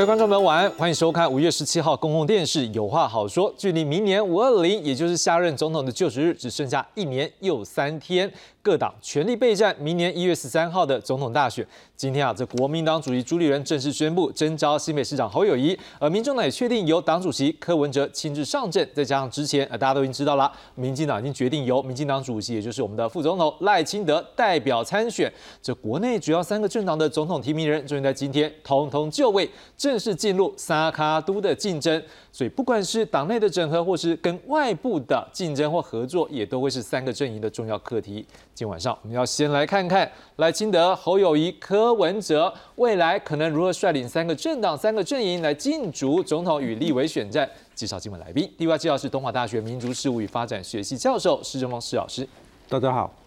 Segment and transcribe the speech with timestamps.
[0.00, 3.52] 各位观众们晚安，欢迎收看五月十七号公共电视《有话好说》。
[3.58, 8.32] 距离明年五二零，也就是下任总统的就职日，只剩下一年又三天。
[8.62, 11.66] 各党全力备战明年一月十三号的总统大选。
[12.00, 18.88] 今天啊，这国民党主席朱立伦正式宣布征召新北市长侯友谊，而民众呢也确定由党主席柯文哲亲自上阵。
[18.94, 25.30] 再加上之前呃大家都已经知道了，民进党已经决定由民进党主席，也就是我们的副总统赖清德代表参选。
[25.60, 29.46] 这国内主要三个政党的总统提名人，终于在今天统统就位，
[29.76, 32.02] 正式进入沙卡都的竞争。
[32.32, 38.24] 所以不管是党内的整合，或是跟外部的竞争或合作，也都会是三个阵营的重要课题。
[38.54, 47.48] 今晚上我们要先来看看赖清德、侯友谊、柯文哲未来可能如何率领三个政党、三个阵营来竞逐总统与立委选战。
[47.74, 52.28] 介绍今晚来宾，第一位介绍是东华大学民族事务与发展学系教授施正峰施老师。
[52.68, 53.19] 大家好。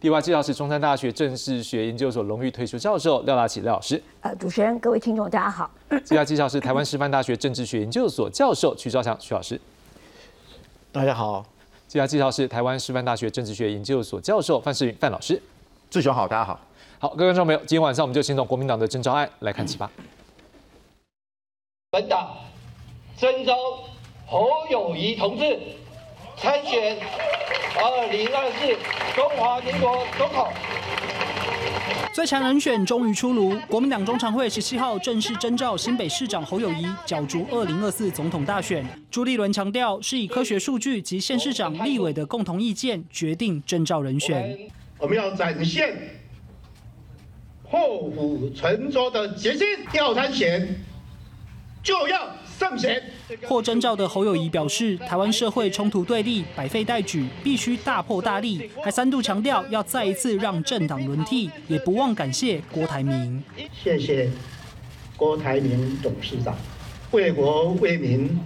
[0.00, 4.00] 第二位介绍是中山大学政治学研究所荣誉退休教授廖大启廖老师。
[4.20, 5.68] 呃，主持人、各位听众，大家好。
[5.90, 9.60] 接下来介绍是台湾师范大学政治学研究所教授曲兆祥曲老师。
[10.92, 11.44] 大家好。
[11.88, 15.42] 接下来介绍是台湾师范大学政治学研究所教授范世云范老师。
[15.90, 16.60] 志雄好，大家好。
[17.00, 19.90] 好，各位观众朋友，今天晚上我们就先从国民党的征召案来看起吧。
[21.90, 22.36] 本党
[23.16, 23.56] 征召
[24.28, 25.58] 侯友谊同志
[26.40, 26.96] 参选。
[27.80, 28.66] 二零二四
[29.14, 30.48] 中华民国总统
[32.12, 38.84] 最强人选终于出炉，国民党中常会十七号正式征召新北市长侯友谊，角逐二零二四总统大选。
[39.08, 44.58] 朱立伦强调，是以科学数据及县市长、立委的共同意见决定征召人选。
[44.98, 45.96] 我们要展现
[47.70, 50.74] 破釜沉舟的决心，要参选
[51.84, 52.28] 就要。
[52.58, 53.00] 圣贤
[53.46, 63.40] 获征召的侯友谊表示，台湾社会冲突对立，百废待举，必须大破大立，还三度强调要再一次让政党轮替，也不忘感谢郭台铭。
[63.72, 64.28] 谢谢
[65.16, 66.52] 郭台铭董事长，
[67.12, 68.36] 为国为民，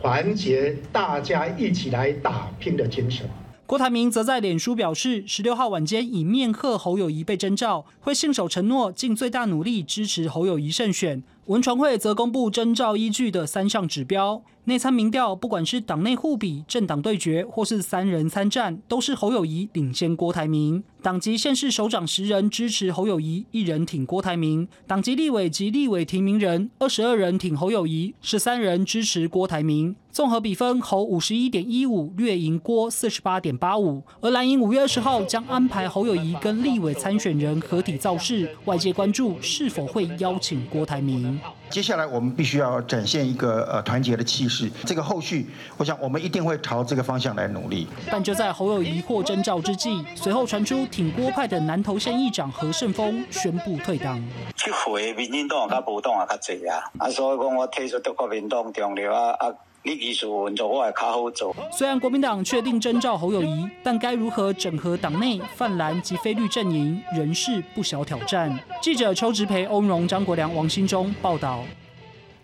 [0.00, 3.28] 团结大家一起来打拼的精神。
[3.66, 11.24] 郭台铭则在脸书表示，十六号晚间以面贺侯友谊被征召，会信守承诺，尽最大努力支持侯友谊胜选。
[11.46, 20.82] 文传会则公布征召依据的三项指标，内参民调，不管是党内互比、政党对决，或是三人参战，都是侯友谊领先郭台铭。
[21.00, 29.94] 党籍县市首长十人支持侯友谊，一人挺郭台铭；党籍立委及立委提名人二十二人挺侯友谊，十三人支持郭台铭。
[30.10, 34.02] 综合比分，侯五十一点一五，略赢郭四十八点八五。
[34.20, 41.38] 而蓝营五月二十号将安排侯友谊跟立委参选人合体造势，外界关注是否会邀请郭台铭。
[41.68, 45.46] 接下来我们必须要展现一个呃团结的气势，这个后续，
[45.76, 47.86] 我想我们一定会朝这个方向来努力。
[48.10, 54.22] 但就在侯友谊获征召之际，随后传出挺郭派的南投县议长何胜峰宣布退党。
[54.54, 59.52] 去回民进党较，无党啊，较济啊，啊，所以讲我退出国民党啊啊。
[59.86, 61.54] 你技术稳做，我也较好做。
[61.70, 68.58] 虽然国民党确定征召侯友谊，但该如何整合党内泛蓝及非绿阵营，仍是不小挑战。
[68.82, 71.62] 记者邱植培、欧荣、张国良、王新忠报道。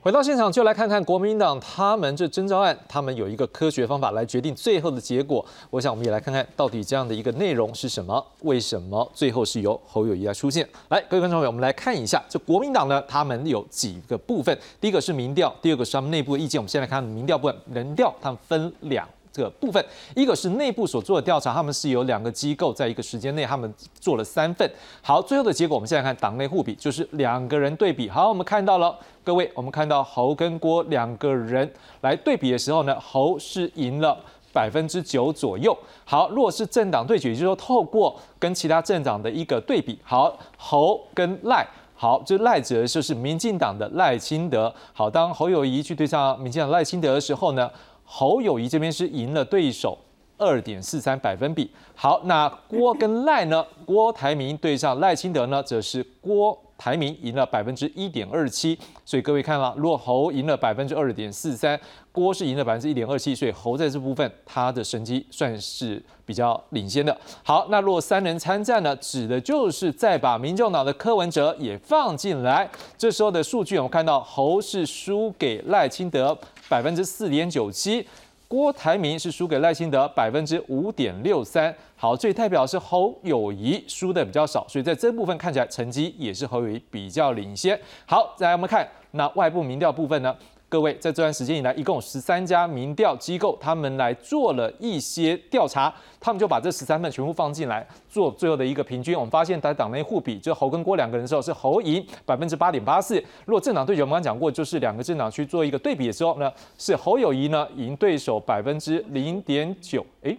[0.02, 5.46] 回到现场，就来看看国民党他们这征召案，他们有一个科学方法来决定最后的结果。
[5.70, 8.26] 我想我们也来看看到底这样的一个内容是什么？
[8.40, 10.68] 为什么最后是由侯友谊来出现？
[10.88, 14.58] 来，各位观众朋友，我们来看一下，这国民党呢，他们有几个部分。
[14.80, 16.60] 第一个是民调，第二个是他们内部的意见。
[16.60, 19.08] 我们先来看民调部分，人调他们分两。
[19.32, 19.82] 这个部分，
[20.14, 24.70] 一个是内部所做的调查，他们是有两个机构在一个时间内，他们做了三份。
[25.00, 28.10] 好，最后的结果，我们现在看党内互比，就是两个人对比。
[28.10, 28.94] 好，我们看到了，
[29.24, 31.72] 各位，我们看到侯跟郭两个人
[32.02, 34.18] 来对比的时候呢，侯是赢了
[34.52, 35.74] 百分之九左右。
[36.04, 44.70] 好，如果是政党对决，也就是说透过跟其他政党的一个对比，好，侯跟赖，好，这赖者就是民进党的赖清德。
[44.92, 47.70] 好，当侯友谊去对上民进党赖清德的时候呢？
[48.14, 49.98] 侯友谊这边是赢了对手
[50.36, 51.70] 二点四三百分比。
[51.94, 53.64] 好，那郭跟赖呢？
[53.86, 58.78] 郭台铭对上赖清德呢，则是郭台铭赢了百分之一点二七。
[59.06, 61.80] 所以各位看了，如果侯赢了百分之二点四三，
[62.10, 67.16] 郭是赢了百分之一点二七，所以侯在这部分他的成绩算是比较领先的。
[67.42, 72.68] 好，那如果三人参战呢，指的就是再把民众党的柯文哲也放进来。
[72.98, 76.36] 这时候的数据，我们看到侯是输给赖清德。
[76.72, 78.02] 百分之四点九七，
[78.48, 81.74] 郭台铭是输给赖清德百分之五点六三。
[81.94, 87.78] 好，这代表是侯友谊输的比较少，所以在这部分看起来成绩也是侯友谊比较领先。
[88.06, 90.34] 好，再来我们看那外部民调部分呢？
[90.72, 99.14] 各位在这段时间以来，一共有十三家民调机构，他们来做了一些调查，他们就把这十三份全部放进来做最后的一个平均。
[99.14, 103.22] 我们发现在党内互比，就侯跟郭两个人的时候是侯赢百分之八点八四。
[103.44, 110.02] 如果政党对决，我们刚讲过，就是两个政党去做一个对比的时候呢，是侯友谊呢赢对手百分之零点九。
[110.22, 110.34] 哎，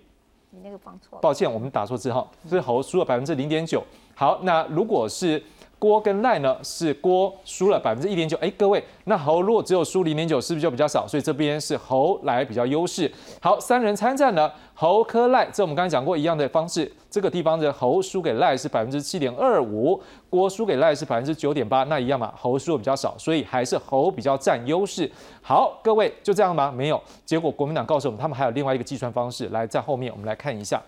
[0.49, 3.83] 你那个放错了，抱歉，我们打错字哈，是侯输了百分之零点九。
[4.15, 5.41] 好，那如果是
[5.83, 8.37] 郭跟赖呢，是郭输了百分之一点九。
[8.37, 11.05] 哎，各位，那侯如果只有输零点九，是不是就比较少？
[11.05, 13.11] 所以这边是侯来比较优势。
[13.41, 16.89] 好，三人参战呢，侯科赖，这我们刚才讲过一样的方式。
[17.09, 25.11] 这个地方的侯输给赖是百分之七点二五，郭输给赖是百分之九点八，那一样嘛，侯输的比较少，所以还是侯比较占优势。
[25.41, 26.71] 好，各位就这样吗？
[26.71, 29.49] 没有，结果国民党告诉我们，他们还有另外一个计算方式。
[29.49, 30.81] 来，在后面我们来看一下。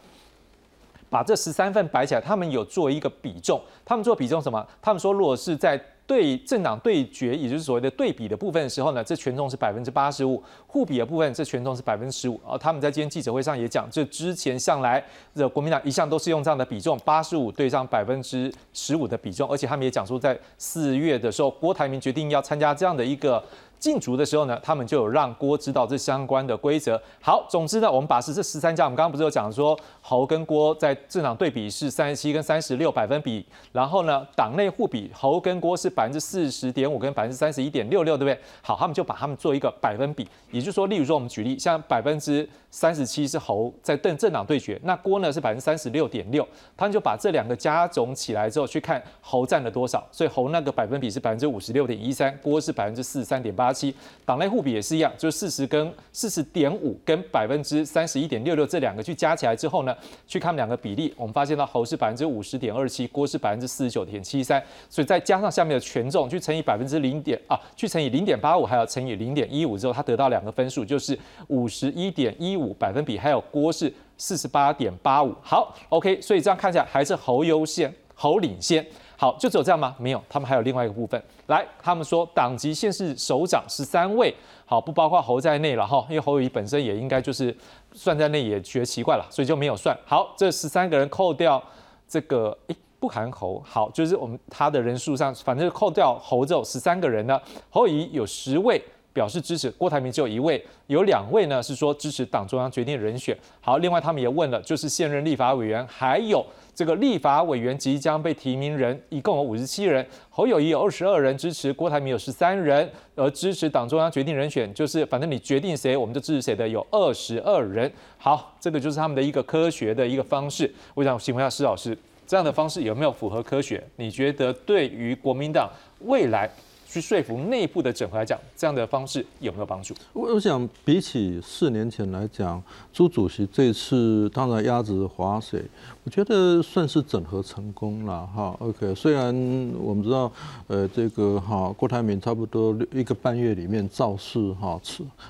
[1.16, 3.58] 把这十三份摆起来，他们有做一个比重。
[3.86, 4.68] 他们做比重什么？
[4.82, 10.36] 他们说，如果是在对政党对决，也就是所谓的对比的部分的时候呢，这权重是百分之八十五；
[10.68, 12.38] 互比的部分，这权重是百分之十五。
[12.46, 15.02] 啊，他们在今天记者会上也讲，这之前向来
[15.34, 19.50] 的国民党一向都是用这样的比重，八十五对上百分之十五的比重。
[19.50, 23.42] 而且他们也讲说，在四月的时候，郭台铭决定要参加这样的一个。
[23.80, 27.00] 进逐的时候呢，他们就有让郭知道这相关的规则。
[27.22, 38.40] 好，总之呢，我们把是这十三家，我们刚刚不是有讲说侯跟郭在政党对比是三十七跟三十六百分比，然后呢，党内互比侯跟郭是百分之四十点五跟百分之三十一点六六，对不对？
[38.62, 53.65] 好，他们就把他们做一个百分比，也就是说，例如说我们举例，像百分之三十七是侯在政政党对决，那郭呢是百分之三十六点六，他们就把这两个加总起来之后去看侯占了多少，所以侯那个百分比是百分之五十六点一三，郭是百分之四十三点八。
[53.66, 53.92] 八七
[54.26, 59.96] 党内互比也是一样，就是四十跟四十点五跟百分之三十一点六六这两个去加起来之后呢，
[60.28, 71.18] 去看两个比例，我们发现到侯是百分之五十点二七，郭是百分之四十九点七三，所以再加上下面的权重去乘以百分之零点啊，去乘以零点八五，还要乘以零点一五之后，它得到两个分数，就是
[71.48, 75.34] 五十一点一五百分比，还有郭是四十八点八五。
[75.42, 78.86] 好，OK，所以这样看起来还是侯优先，侯领先。
[79.18, 79.96] 好，就只有这样吗？
[79.98, 81.22] 没有，他们还有另外一个部分。
[81.48, 84.34] 来，他们说党籍现是首长十三位，
[84.66, 87.56] 好，不包括侯在内了哈，因为侯友谊本身也应该就是
[87.94, 89.98] 算在内，也觉得奇怪了，所以就没有算。
[90.06, 91.64] 好，这十三个人扣掉
[92.08, 97.40] 这个，诶，不含侯，好，就是我们他的人数上，反正扣掉侯之后，十三个人呢，
[97.70, 98.84] 侯友谊有十位。
[99.16, 103.36] 表示支持郭台铭只有一位，有两位呢是说支持党中央决定人选。
[103.62, 106.46] 好，另外他们也问了，就是现任立法委员，还有
[106.76, 110.06] 这个立法委员即将被提名人，一共有五十七人。
[110.30, 117.90] 侯友谊有二十二人支持，郭台铭有十三人，而支持党中央决定人选，就是反正你决定谁，我们就支持谁的，有二十二人。
[118.18, 120.70] 好，这个就是他们的一个科学的一个方式。
[120.94, 121.98] 我想请问一下施老师，
[122.28, 123.82] 这样的方式有没有符合科学？
[123.96, 125.72] 你觉得对于国民党
[126.02, 126.52] 未来？
[126.96, 129.94] 去说服内部的整合来讲，这样的方式有没有帮助？
[130.14, 132.64] 我我想比起四年前来讲，
[132.94, 135.62] 朱主席这次当然鸭子划水，
[136.06, 138.56] 我觉得算是整合成功了哈。
[138.60, 139.36] OK，虽然
[139.80, 140.32] 我们知道，
[140.68, 144.82] 呃，这个哈郭台铭差不多一个半月里面造势哈，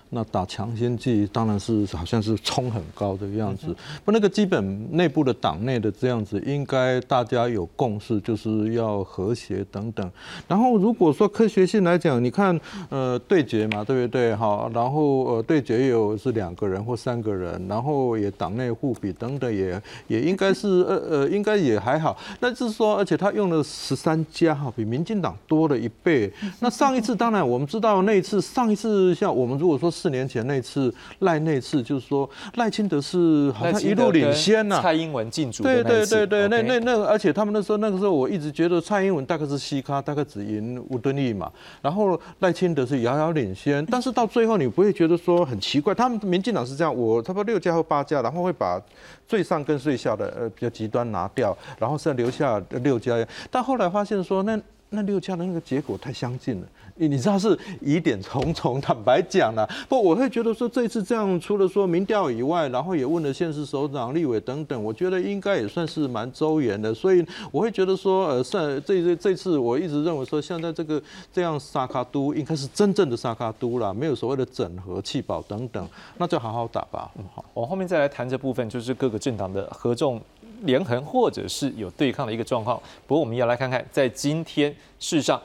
[0.10, 3.75] 那打强心剂当然是好像是冲很高这个样子。
[4.06, 10.10] 不，那个基本内部的党内的这样子，应该大家有共识，就是要和谐等等。
[10.48, 11.66] 然后如果说科学。
[11.66, 12.59] 性来讲，你看，
[12.90, 14.35] 呃，对决嘛，对不对？
[14.35, 22.18] 哈，然后呃，对决也有是两个人或三个人，然后也党内互比等等，也也应该是呃呃，应该也还好。
[22.40, 26.31] 那就是说，而且他用了十三家哈，比民进党多了一倍。
[26.60, 41.52] 那上一次当然我们知道那一次，上一次像我们如果说四年前那次赖那次，就是说赖清德是好像一路领先呐，蔡英文进主对对对对，那那那而且他们那时候那个时候我一直觉得蔡英文大概是西咖，大概只赢吴敦义嘛。
[41.81, 48.81] 然后赖清德是遥遥领先，但是到最后你不会觉得说很奇怪，他们民进党是这样，我差不多六家或八家，然后会把
[49.28, 53.16] 最上跟最下的呃比较极端拿掉，然后再留下六家，
[53.52, 54.59] 但后来发现说那
[54.90, 56.68] 那六家的那个结果太相近了。
[56.97, 71.02] 你你知道是疑点重重，坦白讲了，不，我会觉得说这次这样，除了说民调以外，然后也问了县市首长、立委等等，我觉得应该也算是蛮周延的，所以我会觉得说，呃，算这这这次我一直认为说，现在这个
[71.33, 75.85] 这样沙卡都应该是真正的沙卡都啦，没有所谓的整合、弃保等等，
[76.18, 77.12] 那就好好打吧。
[77.33, 80.21] 好，我后面再来谈这部分，就是各个政党的合纵
[80.66, 82.78] 连横，或者是有对抗的一个状况。
[83.07, 84.69] 不过我们要来看看，在今天
[85.00, 85.42] 事实上。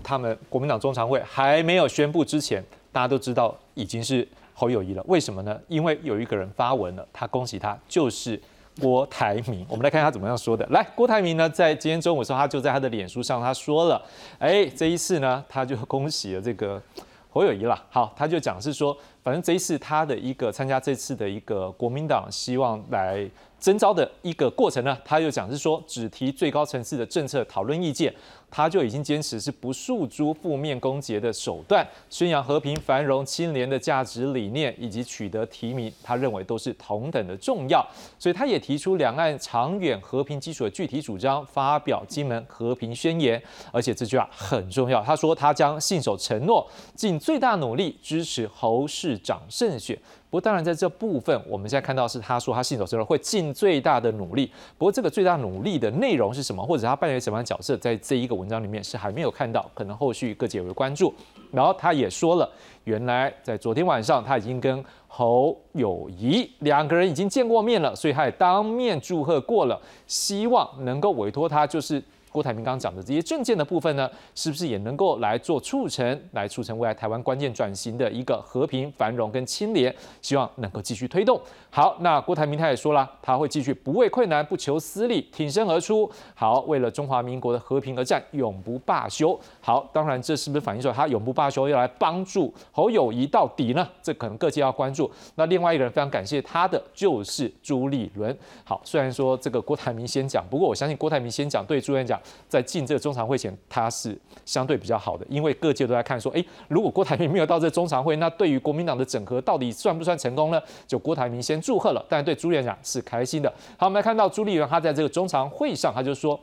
[0.00, 5.02] 他们国民党中常会还没有宣布之前，大家都知道已经是侯友谊了。
[5.08, 5.60] 为什么呢？
[5.66, 8.40] 因为有一个人发文了，他恭喜他，就是
[8.80, 9.66] 郭台铭。
[9.68, 10.64] 我们来看他怎么样说的。
[10.70, 14.00] 来，郭台铭呢，在今天中午的时候，他就在他的脸书上他说了，
[14.38, 16.80] 哎，这一次呢，他就恭喜了这个
[17.28, 17.84] 侯友谊啦。
[17.90, 23.28] 好，他就讲是说，反正这一次他的一个参加这次的一个国民党希望来。
[23.60, 28.14] 征召的一个过程呢，他就讲是说只提最高层次的政策讨论意见，
[28.50, 37.86] 他就已经坚持是不诉诸负面攻击的手段，宣扬和平繁荣清廉的价值理念，以及取得提名，他认为都是同等的重要，
[38.18, 43.40] 所以他也提出两岸长远和平基础的具体主张，发表金门和平宣言，
[43.72, 49.98] 而且这句话很重要，他说他将信守承诺，尽最大努力支持侯市长胜选。
[50.30, 54.52] 不过，当然在这部分，我们现在看到是他说他信守承诺，会尽最大的努力。
[54.76, 61.14] 不过，这个最大努力的内容是什么，或者他扮演什么样的角色，在这一个文章里面是还没有看到，可能后续各界会关注。
[61.50, 62.50] 然后他也说了，
[62.84, 72.02] 原来在昨天晚上他已经跟侯友谊两个人已经见过面了，所以他也当面祝贺过了，希望能够委托他就是。
[72.38, 79.92] 郭台铭刚讲的这些政见的部分呢，是不是也能够来做促成，来促成未来台湾关键转型的一个和平、繁荣跟清廉？
[80.22, 81.40] 希望能够继续推动。
[81.68, 86.08] 好，那郭台铭他也说了，他会继续不畏困难、不求私利，挺身而出。
[86.36, 89.36] 好，为了中华民国的和平而战，永不罢休。
[89.60, 93.84] 好，当然这是不是反映说他永不罢休，要来帮助侯友谊到底呢？
[94.00, 95.10] 这可能各界要关注。
[95.34, 98.36] 那另外一个人非常感谢他的就是朱立伦。
[98.62, 102.16] 好，虽然说这个郭台铭先讲，不过我相信郭台铭先讲对朱元讲。
[102.48, 110.60] 在进这个中常会前，他是相对比较好的，因为各界都在看说，诶，如果郭台铭没有到这中常会，那对于国民党的整合到底算不算成功呢？
[110.86, 113.52] 就郭台铭先祝贺了，但对朱院长是开心的。
[113.76, 116.38] 好，我们来看到朱立伦他在这个中常会上，他就说。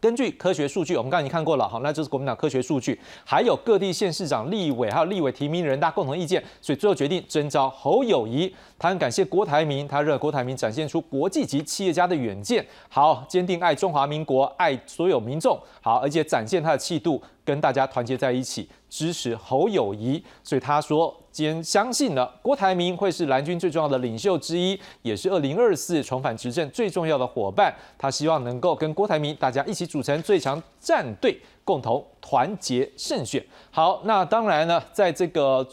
[0.00, 8.52] 根据科学数据，我们刚才已经看过了，好，那就是国民党科学数据，还有各地县市长、立委，还有立委提名人大共同意见，所以最后决定征召侯友谊。
[8.78, 17.22] 他很感谢郭台铭，他认为郭台铭展现出国际级企业家的远见，好，坚定爱中华民国、爱所有民众，好，而且展现他的气度。
[17.50, 27.74] 跟大家团结在一起，支持侯友谊，所以他说，坚相信了郭台铭会是蓝军最重要的领袖之一，也是二零二四重返执政最重要的伙伴。
[27.98, 33.44] 他希望能够跟郭台铭大家一起组成最强战队，共同团结胜选。
[33.72, 35.66] 好，那当然呢，在这个。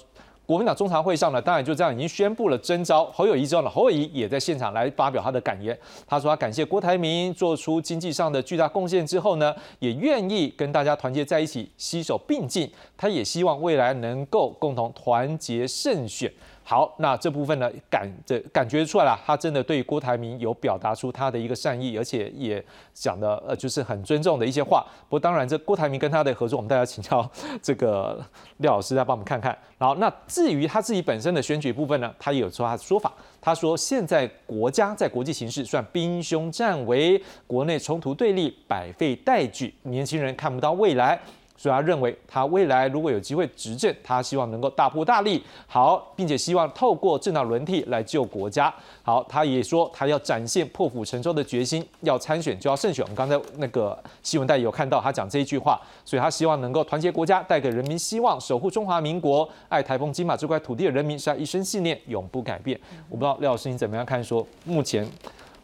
[0.48, 5.78] 国民党中常会上呢，当然就这样已经宣布了征召侯友谊之后呢，侯友谊也在现场来发表他的感言。
[6.08, 12.72] 他说他感谢郭台铭做出经济上的巨大贡献之后呢，也愿意跟大家团结在一起，携手并进。
[12.96, 16.32] 他也希望未来能够共同团结胜选。
[16.70, 22.62] 好，那这部分呢，感这感觉出来了，他真的对郭台铭有表达出他的一个善意，而且也
[22.94, 24.86] 讲的呃，就是很尊重的一些话。
[25.08, 27.26] 不过当然，这郭台铭跟他的合作，我们大家请教
[27.62, 28.22] 这个
[28.58, 29.58] 廖老师来帮我们看看。
[29.78, 33.14] 然后，那至于他自己本身的选举部分呢，他也有说他的说法。
[33.40, 41.18] 他说，现在国家在国际形势算兵凶战危，国内冲突对立，百废待举，年轻人看不到未来。
[41.58, 48.72] 所以他认为，他未来如果有机会执政，他希望能够大破大立，好，并且希望透过政党轮替来救国家。
[49.02, 53.04] 好，他也说他要展现破釜沉舟的决心，要参选就要胜选。
[53.04, 62.80] 我们刚才那个新闻带有看到他讲这一句话，所以他希望能够团结国家，带给人民希望，守护中华民国，爱台风金马这块土地的人民，是他一生信念，永不改变。
[63.10, 64.24] 我不知道廖老师你怎么样看？
[64.24, 65.08] 说目前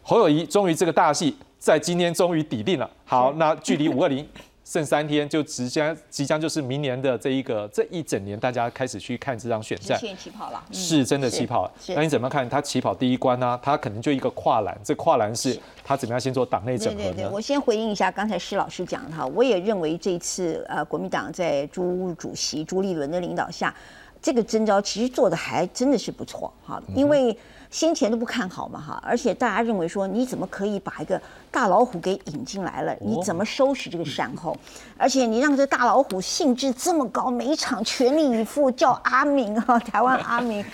[0.02, 2.90] 侯友谊终于这个大戏在今天终于抵定了。
[3.04, 4.26] 好，那距离五二零。
[4.64, 9.98] 剩三天就即将即将就是明年的这一个这一整年，大家开始去看这场选战。
[9.98, 11.70] 起跑了，是真的起跑。
[11.88, 13.60] 那你怎么看他起跑第一关呢？
[13.62, 17.04] 他可能就一个跨栏，这跨栏是他怎么样先做党内整合呢？
[17.04, 23.74] 对对对，我先回应一下刚才施老师讲的哈，我也认为这次呃国民党在朱主席朱立伦的领导下，
[24.22, 27.36] 这个征召其实做的还真的是不错哈，因为。
[27.74, 32.96] 先前都不看好嘛哈，而且大家认为说你怎么可以把一个大老虎给引进来了？
[33.00, 34.56] 你怎么收拾这个善后？
[34.96, 40.64] 而且你让这大老虎兴致这么高，每一场全力以赴叫阿明啊， 台湾阿明，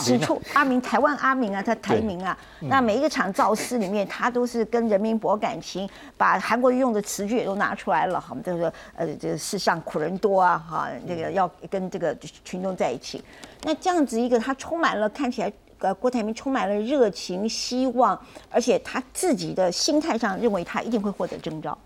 [0.00, 2.34] 使出阿明台湾阿明啊，他台名啊。
[2.60, 5.86] 那每一个场造势里面，他都是跟人民博感情，
[6.16, 8.18] 把韩国用的词句也都拿出来了。
[8.18, 13.22] 好，我们就说呃，这个世上苦人多啊，哈，这个要跟这个群众在一起。
[13.64, 15.52] 那这样子一个，他充满了看起来。
[15.82, 18.16] 呃，郭台铭充满了热情、希望，
[18.48, 21.76] 而且他自己的心态上认为他一定会获得征召。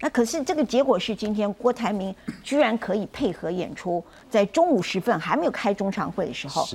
[0.00, 6.68] 那可是这个结果是，今天郭台铭居然可以配合演出，在中午时分还没有开中常会的时候，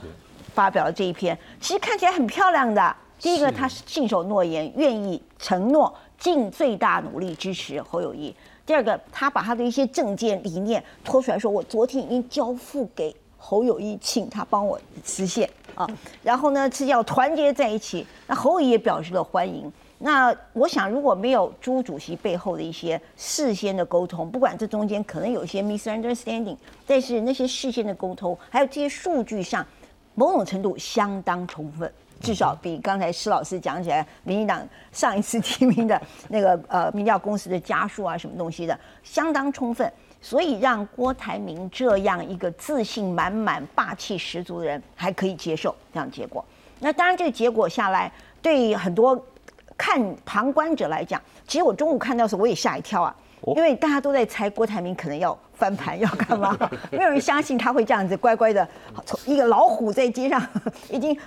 [0.54, 2.96] 发表了这一篇，其实看起来很漂亮的。
[3.20, 8.34] 第一个，他是信守诺言，愿意承诺尽最大努力支持侯友谊；
[8.66, 13.14] 第二个，他把他的一些政见理念拖出来说，我昨天已经交付给。
[13.46, 15.88] 侯友谊请他帮我实现啊，
[16.24, 18.06] 然后呢是要团结在一起。
[18.28, 19.72] 那侯友也表示了欢迎。
[20.00, 29.66] 那我想，如果没有朱主席背后的一些事先的沟通，不管这中间可能有一些 misunderstanding，但是那些事先的沟通，还有这些数据上，
[30.14, 31.90] 某种程度相当充分，
[32.20, 34.62] 至少比刚才施老师讲起来，民进党
[34.92, 39.90] 上一次提名的那个呃民调公司的家数啊，什么东西的，相当充分，
[40.24, 46.44] 所以让郭台铭这样一个自信满满、霸气十足的人还可以接受这样结果。
[46.80, 48.12] 那当然，这个结果下来，
[48.42, 49.24] 对很多。
[49.76, 53.14] 看旁观者来讲，其实我中午看到的时候我也吓一跳啊，
[53.56, 56.56] 因为大家都在猜郭台铭可能要翻盘要干嘛，
[56.92, 58.66] 没有人相信他会这样子乖乖的，
[59.04, 60.42] 从一个老虎在街上
[60.92, 61.18] 已经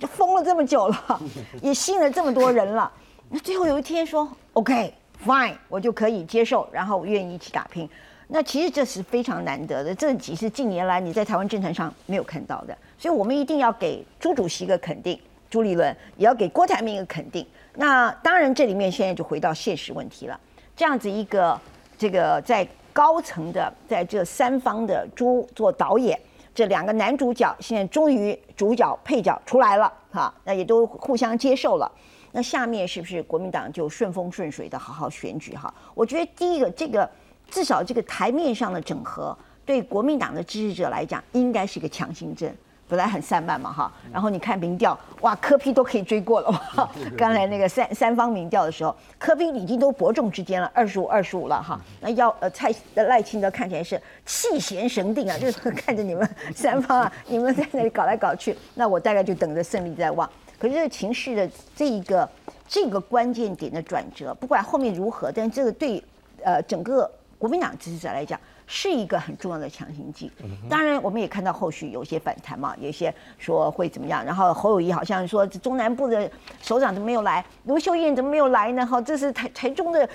[0.00, 1.20] 疯了这么久了，
[1.60, 2.90] 也吸引了这么多人了，
[3.28, 4.92] 那最后有一天说 OK
[5.24, 7.88] fine 我就可以接受，然后我愿意一起打拼，
[8.32, 15.20] 那其实这是非常难得的，这几是近年来你在台湾政坛上没有看到的，所以我们一定要给朱主席一个肯定，
[15.50, 17.44] 朱立伦也要给郭台铭一个肯定。
[17.74, 20.38] 那当然，这里面现在就回到现实问题了。
[20.76, 21.60] 这样子一个
[21.98, 26.18] 这个在高层的，在这三方的朱做导演，
[26.54, 31.90] 这两个男主角现在终于主角配角出来了哈，那也都互相接受了。
[32.32, 35.72] 那下面是不是国民党就顺风顺水的好好选举哈？
[35.94, 37.08] 我觉得第一个这个
[37.50, 42.54] 至少这个台面上的整合，对国民党的支持者来讲，应该是一个强心针。
[42.88, 46.90] 本来很散漫嘛哈，然后你看民调，哇，柯批都可以追过了哇。
[47.16, 51.80] 刚才那个三三方民调的时候，柯批已经都伯仲之间了，二十五二十五了哈。
[52.00, 60.28] 那要呃蔡赖清德看起来是气闲神定啊， 就是看着你们三方啊， 你们在那里搞来搞去，那我大概就等着胜利在望。
[60.58, 62.28] 可是这个情势的这一个
[62.66, 66.02] 这个关键点的转折，不管后面如何，但这个对
[66.42, 67.08] 呃整个
[67.40, 68.38] 国民党支持者来讲。
[68.72, 70.30] 是一个很重要的强心剂。
[70.68, 74.24] 当然，我们也看到后续有些反弹嘛，有一些说会怎么样。
[74.24, 76.30] 然后侯友谊好像说中南部的
[76.62, 78.86] 首长都没有来，卢秀燕怎么没有来呢？
[78.86, 80.08] 哈，这是台台中的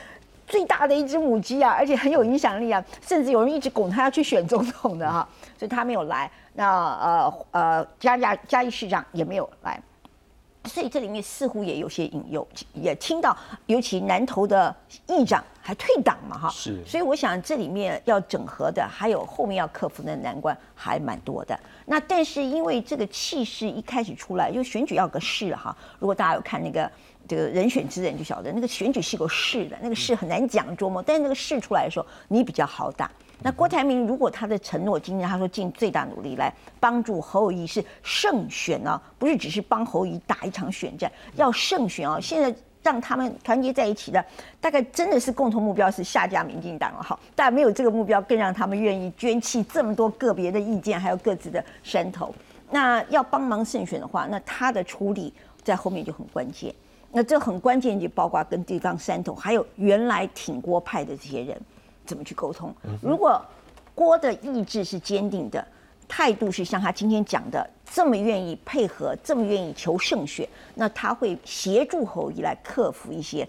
[0.48, 5.27] 最大的一只母鸡啊，而且很有影响力啊，甚至有人一直拱他要去选总统的哈，
[5.60, 6.32] 所以他没有来。
[6.53, 9.77] 那呃呃，嘉嘉嘉义市长也没有来。
[10.66, 13.36] 所以这里面似乎也有些引诱，也听到，
[13.68, 14.75] 尤其南投的
[15.08, 16.84] 议长还退党嘛，哈，是。
[16.86, 21.58] 所以我想这里面要整合的，还有后面要克服的难关还蛮多的。
[21.86, 25.75] 那但是因为这个气势一开始出来，因为选举要个势哈。
[26.00, 26.92] 如果大家有看那个
[27.28, 33.10] 这个人选之人就晓得，那个选举是个势的，那个势很难讲琢磨，但是那个势出来的时候，你比较好打。
[33.42, 42.20] 那郭台铭如果他的承诺，今天他说尽最大努力来帮助侯友谊是胜选啊，不是只是帮侯友谊打一场选战，要胜选啊！
[42.20, 44.24] 现在让他们团结在一起的，
[44.60, 47.20] 大概真的是共同目标是下架民进党了哈。
[47.36, 52.34] 但没有这个目标，更让他们愿意捐弃这么多个别的意见，还有各自的山头。
[52.72, 55.32] 那要帮忙胜选的话，那他的处理
[55.64, 56.74] 在后面就很关键。
[57.12, 61.60] 那这很关键，就包括跟地方山头，还有原来挺郭派的这些人。
[62.05, 62.74] 怎么去沟通？
[63.01, 63.41] 如果
[63.94, 65.65] 郭的意志是坚定的，
[66.07, 73.48] 态度是像他今天讲的这么愿意配合，这么愿意求胜选，那他会协助侯乙来克服一些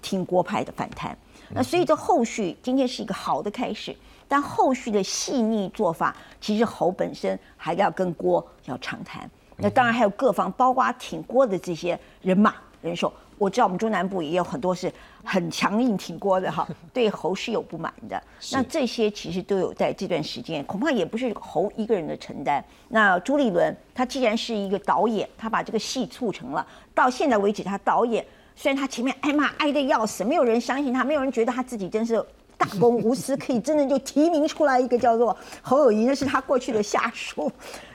[0.00, 1.16] 听郭派的反弹。
[1.50, 3.96] 那所以这后续今天是一个好的开始，
[4.28, 9.28] 但后续的细腻做法，其实侯本身还要跟郭要长谈。
[9.56, 13.12] 那当然还有各方，包括挺郭的这些人马人手。
[13.38, 14.90] 我知道我们中南部也有很多是
[15.22, 18.22] 很强硬挺郭的哈， 对侯是有不满的。
[18.52, 22.64] 那这些其实都有在这段时间，恐怕也不是侯一个人的承担。
[22.88, 32.24] 那朱立伦他既然是一个导演，他把这个戏促成了，到现在为止他导演，虽然他前面挨骂挨得要死，没有人相信他，没有人觉得他自己真是
[32.56, 37.52] 大公无私，可以真的就提名出来一个叫做侯友谊，那是他过去的下属。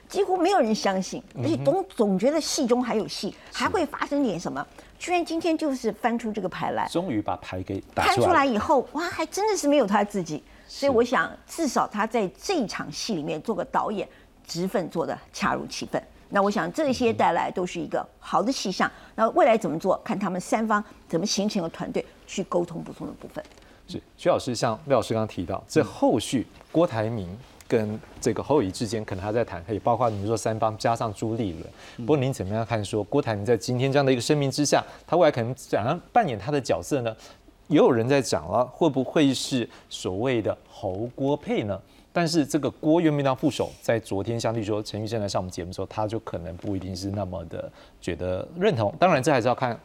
[0.07, 4.67] 几乎没有人相信，而且总总觉得戏中还有戏，还会发生点什么。
[5.01, 10.43] 居然今天就是翻出这个牌来，终于把牌给翻出来以后，哇，还真的是没有他自己。
[10.67, 14.07] 所以我想，至少他在这场戏里面做个导演，
[14.45, 15.99] 职分做的恰如其分。
[16.29, 18.89] 那我想这些带来都是一个好的气象。
[19.15, 23.43] 那未来怎么做，看他们三方怎么形成一个团队去沟通不同的部分。
[23.87, 27.27] 是徐老师，像廖老师刚刚提到，这后续郭台铭。
[27.71, 31.63] 跟这个侯友谊之间可能还在谈，可以包括你们说三方加上朱立伦。
[31.99, 32.83] 不过您怎么样看？
[32.83, 37.15] 说郭台铭在今天这样的一个声明之下，他未来可能怎样扮演他的角色呢？
[37.69, 41.79] 也有人在讲了，会不会是所谓的侯郭配呢？
[42.11, 48.93] 但是这个郭原民当副手在昨天相对说陈玉生来上我们节目的时候，他就可能不一定是那么的觉得认同。
[48.99, 49.79] 当然，这还是要看。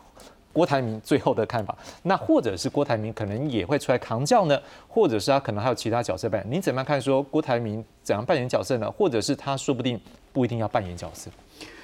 [0.57, 6.51] 郭台铭最后的看法，那或者是郭台铭可能也会出来扛教呢，或者是他可能还有其他角色扮演。
[6.51, 6.99] 您怎么样看？
[6.99, 8.91] 说郭台铭怎样扮演角色呢？
[8.91, 10.01] 或者是他说不定
[10.33, 11.31] 不一定要扮演角色？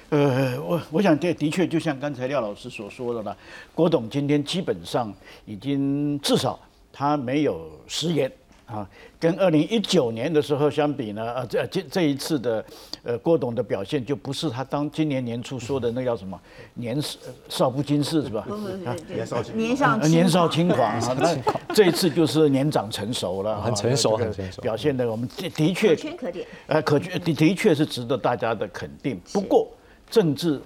[0.09, 3.37] 呃，我我想这的确就像刚才廖老师所说的了，
[3.75, 5.13] 郭董今天基本上
[5.45, 6.59] 已经至少
[6.91, 8.31] 他没有食言
[8.65, 8.87] 啊，
[9.19, 12.63] 跟二零一九年的时候相比呢，呃，这这这一次的
[13.03, 16.39] 呃郭董的表现就不是他当今年年初说的那叫什么
[16.75, 18.43] 年少少不经事是吧？
[18.47, 21.35] 不不不，年少年少呃年少轻狂啊， 那
[21.75, 26.47] 这一次就是年长成熟了，很成熟很成熟表现的我们的的确可圈可点。
[26.67, 29.19] 呃，可的的确是值得大家的肯定。
[29.33, 29.67] 不过，
[30.09, 30.59] 政治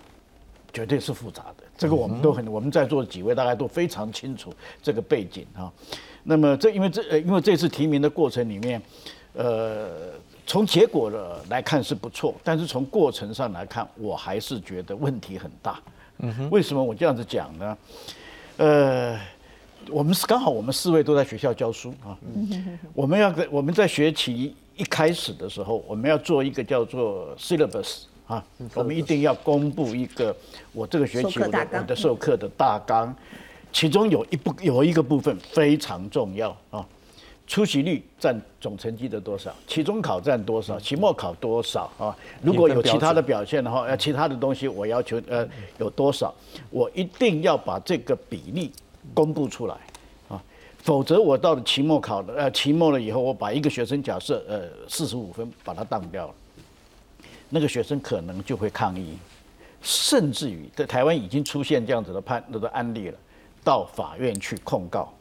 [0.72, 5.72] 绝对是复杂的，这个我们都很，我们在座的几位大概都非常清楚这个背景啊。
[6.30, 8.82] 那么这因为这呃因为这次提名的过程里面，
[9.34, 9.90] 呃，
[10.46, 15.80] 从结果的来看是不错，但是从过程上来看，我还是觉得问题很大。
[16.20, 17.78] 嗯哼，为什么我这样子讲呢？
[18.58, 19.20] 呃。
[19.90, 22.18] 我们是刚好我们四位都在学校教书啊，
[22.94, 30.36] 我们要在我们在学期一开始的时候，我们要做一个叫做 syllabus 啊，我们一定要公布一个
[30.74, 33.16] 我这个学期我的我的授课的大纲，
[33.78, 36.84] 其中有一部有一个部分非常重要啊，
[37.46, 42.18] 出席率占总成绩的多少，期中考占多少，期末考多少啊？
[42.42, 46.34] 如果有其他的表现的话，呃，其他的东西我要求呃有多少，
[46.72, 48.72] 我一定要把这个比例
[49.14, 49.76] 公布出来
[50.28, 50.42] 啊，
[50.80, 56.34] 否则我到了期末考的呃期末了以后，我把一个学生假设呃四十五分把他当掉了，
[57.48, 59.16] 那个学生可能就会抗议，
[59.84, 63.18] 甚至于在台湾已经出现这样子的判的案例了，
[63.68, 65.14] 到法院去控告。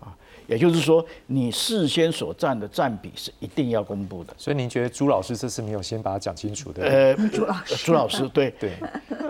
[0.00, 4.32] 啊，也就是说，你事先所占的占比是一定要公布的。
[4.38, 6.82] 所以您觉得朱老师这次没有先把它讲清楚的？
[6.82, 8.72] 呃，朱老师，朱老师，对，对，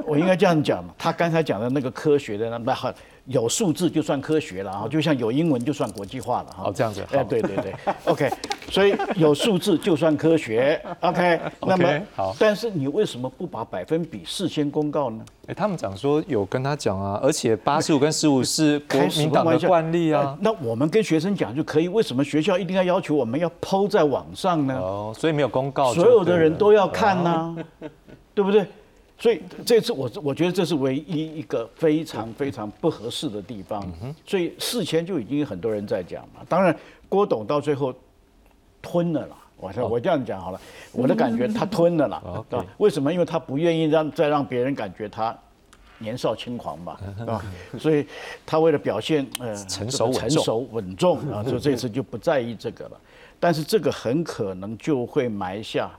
[0.06, 0.94] 我应该这样讲嘛。
[0.96, 2.94] 他刚才讲的那个科学的那那好，
[3.28, 6.62] 有数字就算科学了啊，就像有英文就算国际化了哈。
[6.66, 7.74] 哦这样子哎，好对对对
[8.06, 8.30] ，OK，
[8.70, 11.38] 所以有数字就算科学， OK。
[11.60, 15.22] 那么好但是你为什么不把百分比事先公告呢？
[15.46, 20.38] 哎，他们讲说有跟他讲啊，而且八十五跟十五是国民党的惯例啊呃。
[20.40, 24.74] 那我们跟学生讲就可以，为什么学校一定要要求我们要抛在网上呢？
[24.80, 27.54] 哦，所以没有公告所有的人都要看呐、
[28.34, 28.66] 对不对？
[29.18, 33.84] 所以这次我我觉得这是唯一一个非常非常不合适的地方。
[34.24, 36.40] 所以事前就已经很多人在讲嘛。
[36.48, 36.76] 当然，
[37.08, 37.92] 郭董到最后
[38.80, 39.36] 吞了啦。
[39.60, 40.60] 我说我这样讲好了，
[40.92, 42.66] 我的感觉他吞了啦， OK 对吧？
[42.78, 43.12] 为什么？
[43.12, 45.36] 因为他不愿意让再让别人感觉他
[45.98, 47.42] 年少轻狂 吧，啊，
[47.76, 48.06] 所以
[48.46, 53.00] 他为了表现呃成熟稳重成熟稳重 啊，所以这次就不在意这个了。
[53.40, 55.90] 但是这个很可能就会埋下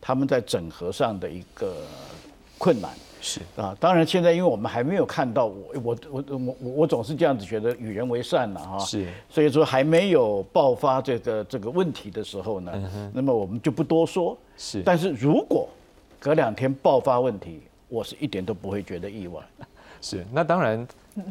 [0.00, 1.76] 他们在整合上的一个
[2.64, 2.90] 困难。
[3.20, 12.72] 是啊，当然现在因为我们还没有看到，我我我我我我总是这样子觉得与人为善了哈，是，所以说还没有爆发这个这个问题的时候呢，
[13.12, 14.36] 那么我们就不多说。
[14.56, 15.68] 是但是如果
[16.18, 19.40] 隔两天爆发问题，我是一点都不会觉得意外。
[20.02, 20.86] 是，那当然，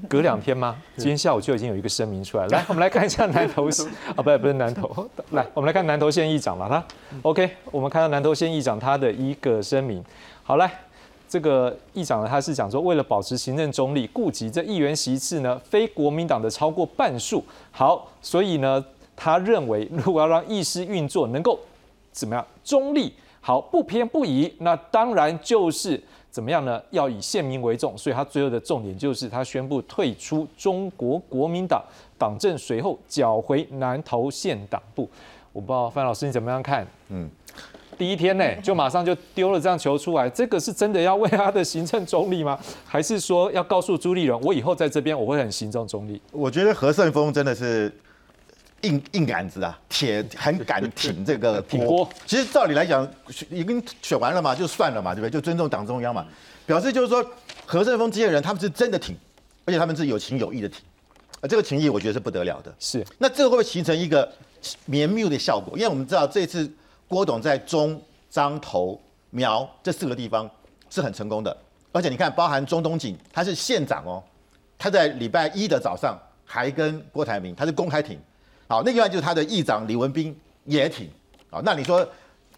[0.10, 0.76] 隔两天吗？
[0.98, 2.50] 今天下午就已经有一个声明出来了。
[2.50, 3.86] 来，我们来看一下南投县
[4.18, 6.68] 啊，不是不是南投，来，我们来看南投县议长了。
[6.68, 6.84] 他
[7.22, 10.04] OK，我们看到南投县议长他的一个声明。
[10.42, 10.74] 好，来，
[11.34, 17.44] 这个议长呢，他是讲说，为了保持行政中立，顾及这议员席次呢，非国民党的超过半数。
[17.72, 21.60] 好，所以呢，他认为如果要让议事运作能够
[22.12, 26.80] 怎么样中立，好不偏不倚，那当然就是怎么样呢？
[26.92, 31.84] 要以县民为重，所以他最后的重点就是他宣布退出中国国民党
[32.16, 35.10] 党政，随后缴回南投县党部。
[35.52, 36.86] 我不知道范老师你怎么样看？
[37.10, 37.28] 嗯，
[37.98, 42.60] 第一天呢就马上就丢了这样球出来，这个是真的要为他的行政中立吗？
[42.86, 46.22] 还是说要告诉朱立伦，我以后在这边我会很行政中立？
[46.32, 47.92] 我觉得何胜峰真的是
[48.82, 52.08] 硬硬杆子啊，铁很敢挺这个 挺锅。
[52.26, 53.08] 其实照理来讲，
[53.50, 55.32] 已经选完了嘛，就算了嘛，对不对？
[55.32, 56.26] 就尊重党中央嘛，
[56.66, 57.26] 表示就是说
[57.66, 59.16] 何胜峰这些人他们是真的挺，
[59.66, 60.80] 而且他们是有情有义的挺，
[61.40, 62.74] 啊，这个情谊我觉得是不得了的。
[62.80, 64.30] 是，那这个会不会形成一个
[64.86, 65.78] 绵密的效果？
[65.78, 66.70] 因为我们知道这次
[67.14, 69.00] 郭董在中、彰、投、
[69.30, 70.50] 苗这四个地方
[70.90, 71.56] 是很成功的，
[71.92, 74.24] 而且你看，包含中东锦，他是县长哦，
[74.80, 78.20] 他在礼拜一的早上还跟郭台铭他是公开挺，
[78.68, 81.08] 好，那个地方就是他的议长李文斌也挺，
[81.52, 82.04] 好，那你说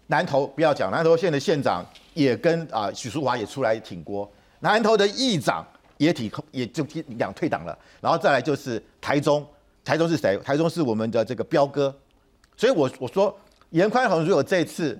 [0.06, 4.26] 南投不要讲，南投县的县长也跟啊许淑华也出来挺郭，
[4.60, 5.62] 南投的议长
[5.98, 6.82] 也挺也就
[7.18, 9.46] 两退党了，然后再来就是台中，
[9.84, 10.34] 台中是谁？
[10.38, 11.94] 台中是我们的这个彪哥，
[12.56, 13.38] 所以我我说
[13.70, 14.98] 严宽宏如果这次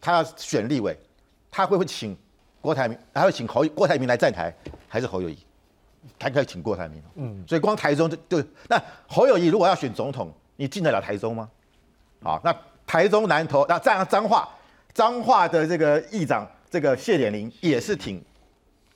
[0.00, 0.96] 他要选立委，
[1.50, 2.16] 他会不会请
[2.60, 4.54] 郭台铭，还会请侯郭台铭来站台，
[4.88, 5.38] 还是侯友谊？
[6.18, 11.48] 他可以请郭台铭，嗯，所以光台中就就那侯友谊如果要选总统，你进得了台中吗？
[12.22, 12.54] 好，那
[12.86, 14.48] 台中南投那这样彰化，
[14.94, 18.24] 彰化的这个议长这个谢点玲也是挺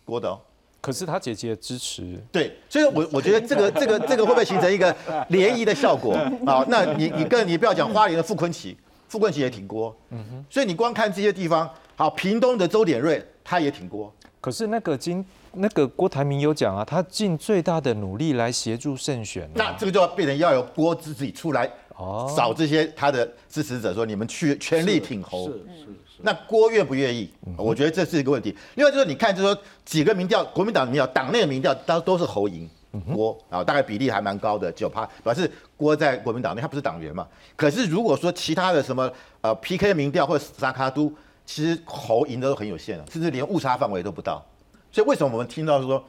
[0.04, 0.40] 郭的哦。
[0.80, 4.92] 可是他姐姐支持，对，所以我我觉得这个这个这个会不会形成一个
[5.30, 6.64] 涟漪的效果 啊？
[6.68, 8.74] 那你你更你不要讲花莲的傅昆萁，
[9.12, 15.22] 傅昆萁也挺郭，嗯哼，所以你光看这些地方，好，屏东的周点瑞他也挺郭，可是那个今
[15.52, 22.32] 那个郭台铭有讲啊，他尽最大的努力来协助胜选、啊，那这个就要变成要有郭自己出来哦。
[22.34, 25.48] 找这些他的支持者说，你们去全力挺侯。
[25.48, 27.30] 是是是，那郭愿不愿意？
[27.58, 28.56] 我觉得这是一个问题。
[28.76, 32.66] 另外就是你看，就是说几个民调，国民党民调、党内的民调都都是侯赢
[33.14, 37.26] 郭啊，大概比例还蛮高的，九趴，表示郭在国民党内他不是党员嘛。
[37.56, 41.12] 可是如果说其他的什么呃 PK 民调或者沙卡都，
[41.44, 44.44] 其实侯赢的都很有限了，甚至连误差范围都不到。
[44.90, 46.04] 所以为什么我们听到说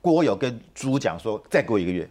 [0.00, 2.08] 郭有跟朱讲说再给我一个月，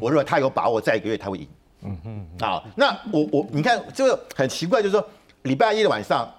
[0.00, 1.48] 我认为他有把握再一个月他会赢。
[1.82, 5.06] 嗯哼，好，那我我你看这个很奇怪，就是说
[5.42, 6.32] 礼拜一的晚上，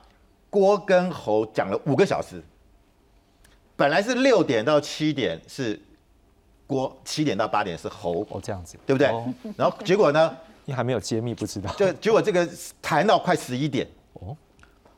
[0.49, 2.41] 郭跟侯讲了五个小时，
[3.75, 5.79] 本来是六点到七点是
[6.67, 9.07] 郭，七点到八点是侯，哦这样子，对不对？
[9.07, 9.25] 哦
[9.57, 11.71] 然后结果呢， 你还没有揭秘，不知道。
[11.73, 12.47] 就结果这个
[12.81, 14.35] 谈到快十一点，哦，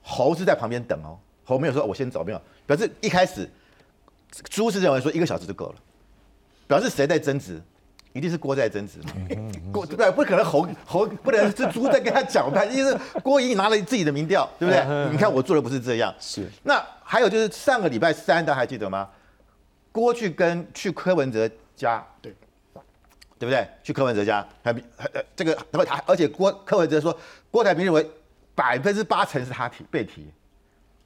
[0.01, 3.49] 侯是在旁边等哦，侯没有说我先走，没有，表示一开始
[4.49, 5.75] 朱是认为说一个小时就够了，
[6.67, 7.61] 表示谁在争执？
[8.13, 9.11] 一定是郭在争执嘛，
[9.71, 10.09] 郭 对不对？
[10.09, 15.11] 不可能侯侯不能是猪在跟他讲判，一定是郭莹拿了自己的民调，对不对？
[15.11, 19.07] 你看我做的不是这样，是那还有就是上个礼拜三，大家还记得吗？
[19.97, 22.31] 郭去跟去柯文哲家，对
[23.39, 23.67] 对不对？
[23.81, 27.17] 去柯文哲家，还还呃这个，然后他而且郭柯文哲说，
[27.49, 28.07] 郭台铭认为
[28.53, 30.27] 百分之八成是他提被提，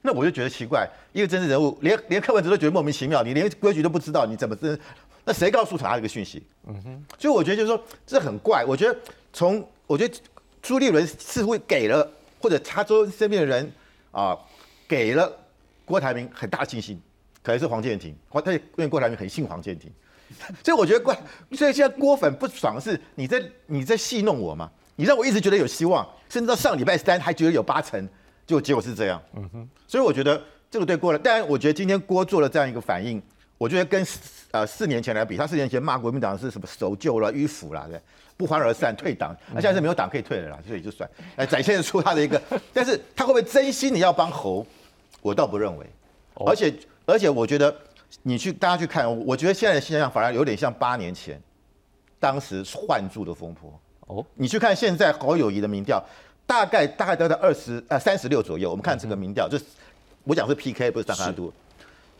[0.02, 4.78] 那我就觉得奇怪，一个政治人物，连连柯文哲都觉得莫名其妙，你连规矩都不知道，你怎么真？
[5.24, 6.44] 那谁告诉他这个讯息？
[6.66, 8.62] 嗯哼，所以我觉得就是说这很怪。
[8.66, 8.94] 我觉得
[9.32, 10.14] 从我觉得
[10.60, 12.06] 朱立伦似乎给了
[12.42, 13.72] 或者他周身边的人
[14.10, 14.38] 啊，
[14.86, 15.34] 给了
[15.86, 17.00] 郭台铭很大信心，
[17.42, 19.90] 可能是黄建庭，黄他因为郭台铭很信黄建庭，
[20.64, 21.14] 所以我觉得怪。
[21.52, 24.70] 所以现在郭粉不爽的是你在你在戏弄我嘛？
[24.96, 28.08] 你让我一直觉得有希望，甚至到上礼拜三还觉得有八成，
[28.46, 29.20] 就结果是这样。
[29.34, 31.18] 嗯哼，所以我觉得这个对郭了。
[31.18, 33.20] 当然，我觉得今天郭做了这样一个反应。
[33.58, 34.04] 我觉得跟
[34.50, 38.00] 呃四年前来比，他四年前骂国民党是什么守旧了、迂腐了，对，
[38.36, 44.66] 不欢而散、退党，那现在是没有党可以退了啦，所以就算，来，展现出他的一个，但是他会不会真心的要帮侯？
[45.20, 45.86] 我倒不认为，
[46.44, 46.74] 而且
[47.04, 47.74] 而且我觉得
[48.22, 51.40] 你去大家去看，我觉得现在的现象反而有点像八年前
[52.18, 53.80] 当时换柱的风波。
[54.06, 56.02] 哦，你去看现在侯友谊的民调，
[56.46, 58.70] 大概大概都在二十呃三十六左右。
[58.70, 59.64] 我们看这个民调，就是
[60.24, 61.52] 我讲是 PK 不是上卡度，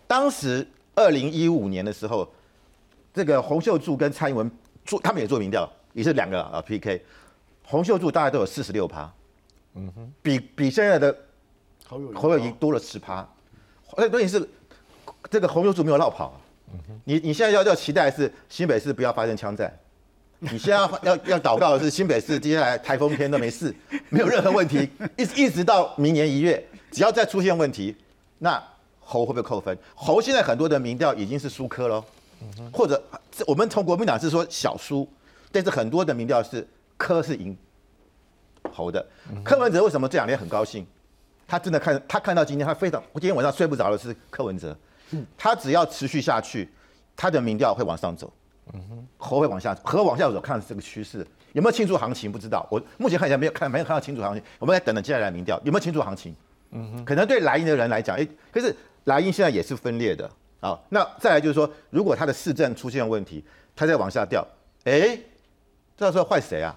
[0.07, 0.66] 当时。
[0.95, 2.31] 二零一五年的时候，
[3.14, 4.51] 这个洪秀柱跟蔡英文
[4.85, 7.03] 做，他们也做民调，也是两个啊 PK。
[7.64, 9.11] 洪秀柱大概都有四十六趴，
[9.75, 11.16] 嗯哼，比比现在的
[11.87, 13.27] 侯友侯友谊多了十趴。
[13.97, 14.47] 那东西是
[15.30, 16.40] 这个洪秀柱没有绕跑，
[17.04, 19.72] 你你现在要要期待是新北市不要发生枪战，
[20.38, 23.74] 你现在要要要祷告的是新北市接下来台风天都没事，
[24.11, 27.96] 没有任何问题，一一直到明年一月，只要再出现问题，
[28.38, 28.62] 那。
[29.04, 29.76] 侯会不会扣分？
[29.94, 32.02] 侯现在很多的民调已经是输科喽，
[32.72, 33.02] 或者
[33.46, 35.06] 我们从国民党是说小输，
[35.50, 37.54] 但是很多的民调是科是赢
[38.72, 39.04] 侯的。
[39.44, 40.87] 柯文哲为什么这两天很高兴？
[41.48, 44.74] 他真的看他看到今天他非常，我今天晚上睡不着的是柯文哲，
[45.37, 46.68] 他只要持续下去，
[47.16, 48.33] 他的民调会往上走，
[48.72, 52.66] 嗯哼，和会往下，和往下走，看这个趋势有没有清楚行情不知道。
[52.70, 56.35] 我目前看起来没有看没有看到清楚行情，我们在等等接下来民调有没有清楚行情。
[56.70, 58.75] 嗯哼，可能对莱茵的人来讲，哎，可是。
[59.07, 63.44] 莱茵现在也是分裂的啊，那再来就是说，如果他的市政出现问题，
[63.75, 64.46] 他再往下掉，
[64.85, 65.18] 哎，
[65.96, 66.72] 到时候换谁啊？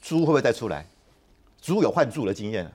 [0.00, 0.86] 猪会不会再出来？
[1.60, 2.72] 猪有换猪的经验，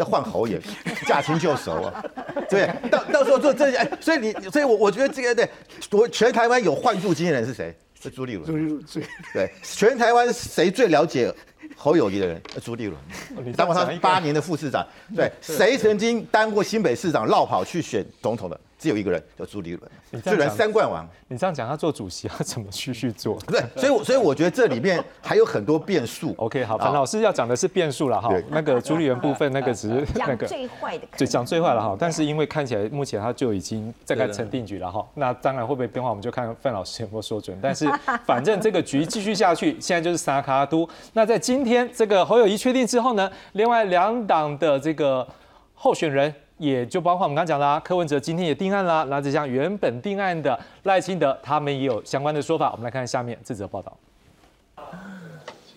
[0.00, 0.58] 要换侯爷
[1.06, 2.02] 驾轻就熟啊，
[2.48, 5.48] 对，到到时候做这些，所以你，所以我我觉得这个对，
[5.90, 7.76] 我全台湾有换柱经验的人是谁？
[8.02, 8.46] 是朱立伦。
[8.46, 9.02] 朱立伦最
[9.34, 11.32] 对，全台湾谁最了解？
[11.76, 21.06] 侯友谊的人，朱立伦，当过他八年的副市长，对，谁曾经当过新北市长，绕跑去选总统的，只有一个人叫朱立伦，虽然三冠王。
[21.28, 23.38] 你这样讲，他做主席要怎么继续做？
[23.46, 26.34] 对，所以，所以我觉得这里面还有很多变数。
[26.38, 28.34] OK，好，樊老师要讲的是变数了哈。
[28.48, 31.94] 那个朱立伦部分，那个只是 那个最坏的，就讲最坏了哈。
[31.98, 35.06] 但是因为看起来目前他就已经大概成定局了哈。
[35.14, 37.56] 那当然会不会变化，我们就看范老师有没有说准。
[37.62, 37.86] 但是
[38.24, 40.88] 反正这个局继续下去，现在就是萨卡都。
[41.12, 45.26] 那在今天这个侯友谊确定之后呢，另外两党的这个
[45.74, 46.34] 候选人。
[46.60, 52.70] 也就包括我们刚讲的柯文哲今天也定案啦，那这项原本定案的赖清德，他们也有相关的说法。
[52.72, 53.96] 我们来看下面这则报道。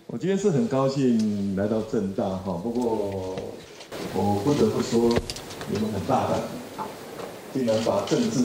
[0.06, 3.34] 我今天是很高兴来到正大哈，不过
[4.14, 5.08] 我不得不说，
[5.70, 6.38] 你们很大胆，
[7.54, 8.44] 竟然把政治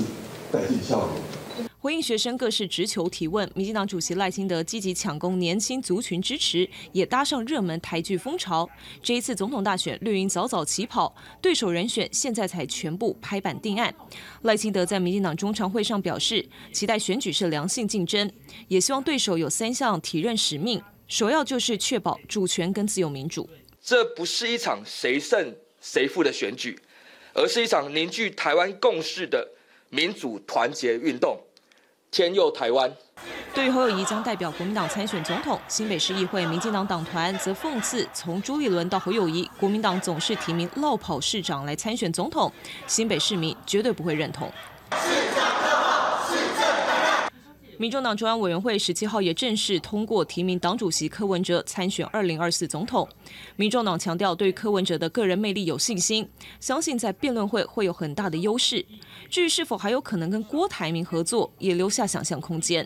[0.50, 1.39] 带进校园。
[1.82, 8.70] 回应学生各式直球提问，民进党主席赖清德积极抢攻年轻族群支持，也搭上热门台剧风潮。
[9.02, 13.96] 这一次总统大选，绿营早早起跑，对手人选现在才全部拍板定案。
[14.42, 18.30] 赖清德在民进党中常会上表示，期待选举是良性竞争，
[18.68, 23.50] 也希望对手有三项提任使命，首要就是确保主权跟自由民主。
[23.82, 26.78] 这不是一场谁胜谁负的选举，
[27.34, 29.48] 而是一场凝聚台湾共识的
[29.90, 31.40] 民主团结运动。
[32.12, 32.92] 天佑台湾。
[33.54, 42.52] 对于侯友谊将代表国民党参选总统，新北市议会民进党党团则讽刺，从朱立伦到侯友谊，国民党总是提名落跑市长来参选总统，
[42.88, 44.52] 新北市民绝对不会认同。
[47.80, 53.08] 民众党中央委员会十七号也正式通过提名党主席柯文哲参选二零二四总统。
[53.56, 56.28] 民众党强调对柯文哲的个人魅力有信心，
[56.60, 58.86] 相信在辩论会会有很大的优势。
[59.30, 62.86] 至于是否还有可能跟郭台铭合作，也留下想象空间。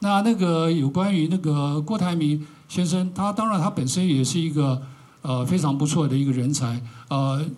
[0.00, 4.82] 那那个有关于那个郭台铭先生，他当然他本身也是一个
[5.22, 6.82] 呃非常不错的一个人才。
[7.08, 7.48] 呃，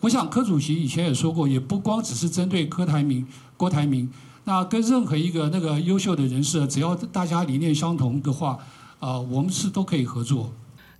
[0.00, 3.26] 我想柯主席以前也说过，也不光只是针对柯台铭、
[3.58, 4.10] 郭台铭。
[4.48, 8.58] 那跟任何一个那个优秀的人士，只要大家理念相同的话，
[8.98, 10.50] 啊，我们是都可以合作。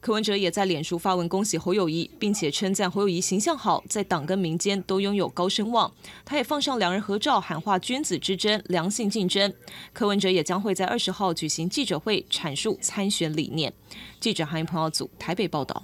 [0.03, 5.91] 柯文哲也在脸书发文恭喜侯友谊，并且称赞侯友谊形象好，在党跟民间都拥有高声望。
[6.27, 9.51] 他也放上两人合照，喊话君子之争、良性竞争。
[9.95, 13.73] 柯文哲也将会在二十号举行记者会，阐述参选理念。
[14.21, 15.83] 记者韩朋友组台北报道。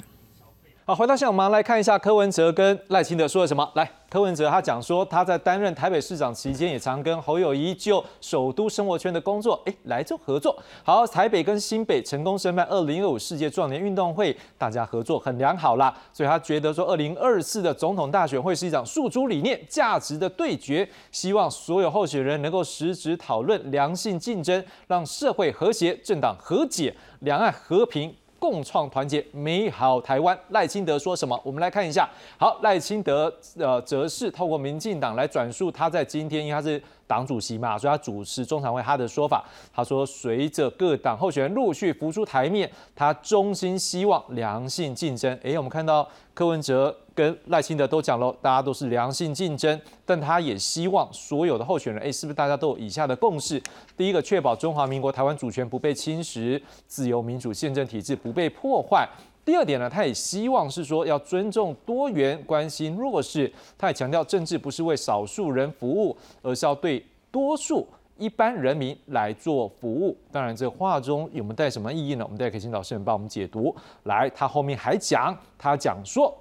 [0.84, 3.72] 好，回到现场，马上来看一下柯文哲跟赖清德说了什么。
[3.74, 10.56] 来，柯文哲他讲说，他在担任台北市长期间，也常跟侯友谊就首都生活圈的工作，哎，来做合作。
[10.84, 15.92] 好，台北跟新北成功申办二零二五世界壮年运动会，大家合作很良好啦。
[16.12, 28.14] 所以他觉得说，二零二四的总统大选会是一场诉诸理念、价值的对决，希望所有候选人能够实质讨论良性竞争，让社会和谐、政党和解、两岸和平。
[28.50, 31.40] 共创团结美好台湾，赖清德说什么？
[31.42, 32.06] 我们来看一下。
[32.38, 39.42] 好，赖清德呃，则是透过民进党来转述他在今天，因为他是党主席嘛，所以他主持中常会，他的说法，
[39.74, 45.34] 他说，随着各党候选人陆续浮出台面，他衷心希望良性竞争。
[45.42, 46.94] 诶，我们看到柯文哲。
[47.14, 53.62] 跟赖清德都讲了，大家都是良性竞争，但他也希望所有的候选人，哎，是不是大家都有以下的共识？
[53.96, 59.08] 第一个，确保中华民国台湾主权不被侵蚀，自由民主宪政体制不被破坏。
[59.44, 63.52] 第二点呢，他也希望是说要尊重多元，关心弱势。
[63.78, 67.86] 他也强调，政治不是为少数人服务，而是要对多数
[68.18, 70.16] 一般人民来做服务。
[70.32, 72.24] 当然，这话中有没有带什么意义呢？
[72.24, 73.72] 我们大家可以请老师们帮我们解读。
[74.04, 76.34] 来，他后面还讲，他讲说。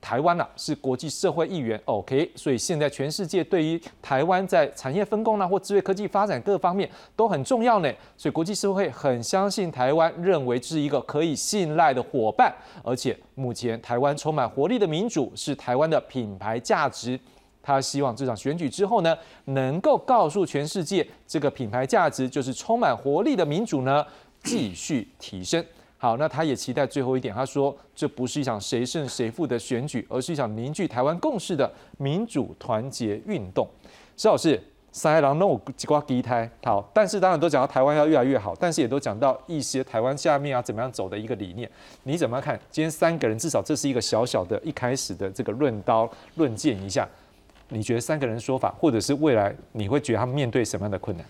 [0.00, 17.18] 台湾呐是国际社会一员，OK，所以现在全世界对于台湾在产业分工呐或智慧科技发展各方面都很重要呢，所以国际社会很相信台湾，认为是一个可以信赖的伙伴，而且目前台湾充满活力的民主是台湾的品牌价值，
[17.60, 24.06] 他希望这场选举之后呢，能够告诉全世界，这个品牌价值就是充满活力的民主呢
[24.44, 25.62] 继续提升。
[26.00, 33.68] 好，那他也期待最后一点，他说这不是一场谁胜谁负的选举，而是一场凝聚台湾共识的民主团结运动。
[34.16, 41.68] 施老师，三海狼弄几瓜第一胎，好，但是当然都讲到台湾要越来越好，但是也都讲到一些台湾下面要怎么样走的一个理念，
[42.04, 42.58] 你怎么看？
[42.70, 47.08] 今天三个人至少这是一个小小的一开始的这个论刀论剑一下，
[47.70, 51.26] 你觉得三个人说法，或者是未来你会觉得他们面对什么样的困难？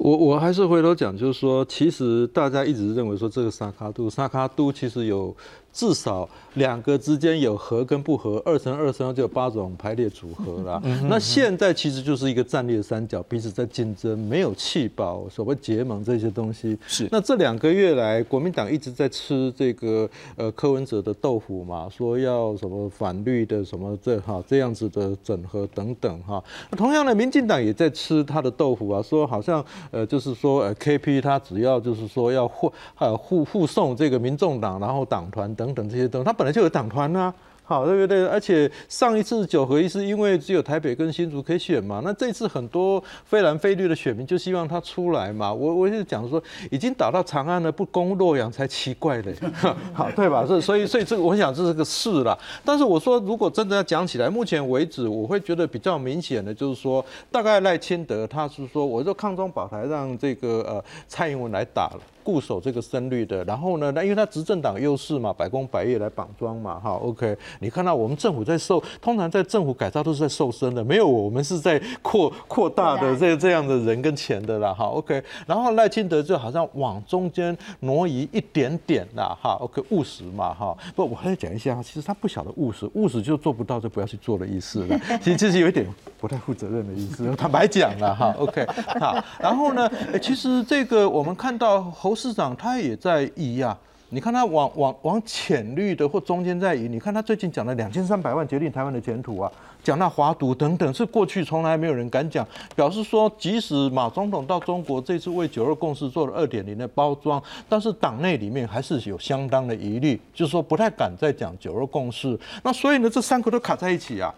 [0.00, 5.36] 我我还是回头讲，就是说，其实大家一直认为说这个萨卡都，萨卡都其实有。
[5.72, 10.82] 至少两个之间有合跟不合，二乘二乘就有八种排列组合了。
[11.08, 16.76] 那现在其实就是一个战略三角，彼此在竞争，没有气保，所谓结盟这些东西。
[16.88, 17.08] 是。
[17.12, 26.42] 那这两个月来，国民党一直在吃这个呃柯文哲的豆腐嘛，说要什么反绿的什么这哈这样子的整合等等哈。
[26.68, 35.48] 那同样的，民进党也在吃他的豆腐啊，说好像呃就是说呃 KP 他只要就是说要护呃护护送这个民众党，然后党团。
[35.60, 37.32] 等等这些东西，他本来就有党团啊，
[37.64, 38.26] 好对不对？
[38.26, 45.52] 而且上一次九合一是因为只有台北跟新竹可以选嘛，那这次很多非蓝非绿的选民就希望他出来嘛。
[45.52, 49.34] 我我就讲说，已经打到长安了，不攻洛阳才奇怪嘞，
[49.92, 50.46] 好对吧？
[50.46, 52.36] 所以所以所以这个我想这是个事了。
[52.64, 62.00] 但是我说，如果真的要讲起来，目前为止我会觉得比较明显的就是说，大概赖清德他是说，我就抗中保台让这个呃蔡英文来打了。
[62.22, 63.44] 固守这个声率的。
[63.44, 67.36] 然后呢，那因为他执政党优势嘛，百工百业来绑桩嘛，哈，OK。
[67.60, 75.22] 你看到我们政府在瘦，通常在政府改造都是在瘦身的，没有我们是在扩扩大的这这样的人跟钱的啦，哈，OK。
[75.46, 80.76] 然后赖清德就好像往中间挪移一点点啦，哈，OK，务实嘛，哈。
[80.94, 84.98] 不，我还要讲一下，其实他不晓得务实，务实就做不到就不要去做的意思了。
[85.20, 85.86] 其实这是有一点
[86.18, 88.66] 不太负责任的意思，坦白讲了哈，OK。
[88.98, 89.90] 好，然后呢，
[90.20, 93.78] 其实这个我们看到侯市长他也在移啊。
[94.12, 99.48] 你看他往往往浅绿的或中间在移，你看他最近讲了两千三百万决定台湾的前途啊，
[99.84, 102.44] 讲到华独等等，是过去从来没有人敢讲，
[102.74, 112.36] 表示说即使马总统到中国这次为九二共识做了二点零的包装，但是党内里面还是有相当的疑虑，就是说不太敢再讲九二共识。
[112.64, 114.34] 那所以呢，这三个都卡在一起啊。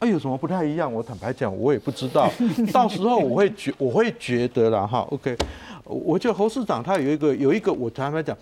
[0.00, 0.92] 哎，有什么不太一样？
[0.92, 2.28] 我坦白讲，我也不知道。
[2.74, 5.06] 到时候我会觉，我会觉得了哈。
[5.10, 5.36] OK，
[5.84, 8.36] 我觉得侯市长他有一个有一个，我坦白讲。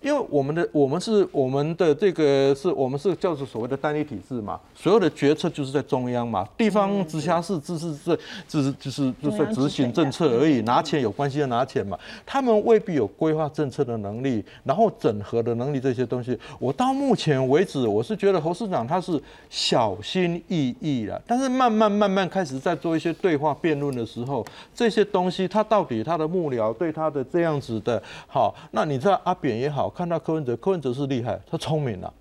[0.00, 16.38] 因为我们的我们是我们的这个是我们是叫做所谓的单一体制嘛，所有的决策就是在中央嘛，地方直辖市只是这只是就是就是执行政策而已，拿钱有关系就拿钱嘛，他们未必有规划政策的能力，然后整合的能力这些东西。
[16.58, 24.42] 我到目前为止，我是觉得侯市长他是小心翼翼了，但是慢慢慢慢开始在做一些对话辩论的时候，
[24.74, 29.89] 这些东西他到底他的幕僚对他的这样子的，好，那你知道阿扁也好。
[29.90, 32.12] 看到柯文哲，柯文哲是厉害，他聪明了。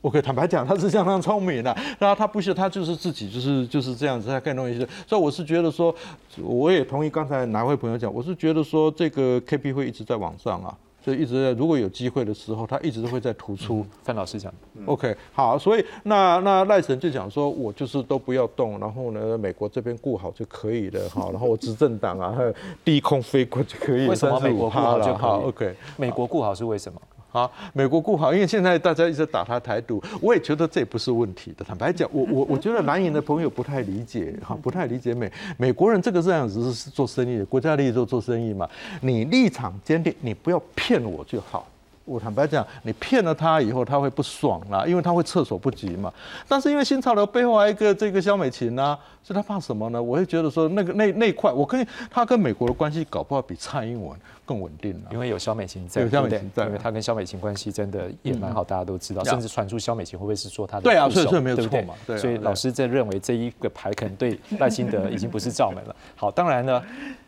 [0.00, 1.76] 我可以坦白讲，他是相当聪明的。
[1.98, 4.78] 然后他不是，他就是自己，就是就是这样子，他更容易。
[5.06, 5.94] 所以我是觉得说，
[6.42, 10.76] 我也同意刚才哪位朋友讲，我是觉得说，这个 K P 会一直在往上啊。
[11.04, 13.86] 就一直在，如果有机会的时候，他一直都会在突出。
[14.02, 14.52] 范老师讲
[14.86, 22.36] ，OK，好，所以那那赖神就讲说，我就是都不要动，然后呢，美国这边顾好就可以了，哈， 然后我执政党啊，
[22.84, 24.08] 低空飞过就可以。
[24.08, 27.00] 为什么美国顾好就好？OK，美国顾好是为什么？
[27.36, 31.62] 啊，美国不好，因为现在大家一直打他台独，我也觉得这不是问题的。
[31.62, 38.66] 坦白讲，我我我觉得蓝营的朋友不太理解，哈，不太理解美美国人这个这样子是做生意的，国家利益做做生意嘛。
[39.02, 41.68] 你立场坚定，你不要骗我就好。
[42.06, 46.10] 我坦白讲，你骗了他以后，他会不爽啦，因为他会措手不及嘛。
[46.48, 50.00] 但是因为新潮流背后还有一个这个肖美琴呢，所以他怕什么呢？
[50.00, 61.94] 我会觉得说那个那那块，我跟他跟美国的关系搞不好比蔡英文更稳定了，因为有肖美琴在，有肖美琴在，因为他跟肖美琴关系真的也蛮好，大家都知道，甚至传出肖美琴会不会是说他的对啊，所以没有错嘛。
[62.16, 65.96] 所以老师在认为这一个牌可能对赖清德已经不是罩门了。
[66.14, 66.80] 好，当然呢，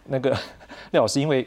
[0.05, 0.31] 那个
[0.93, 1.45] 廖老师因为。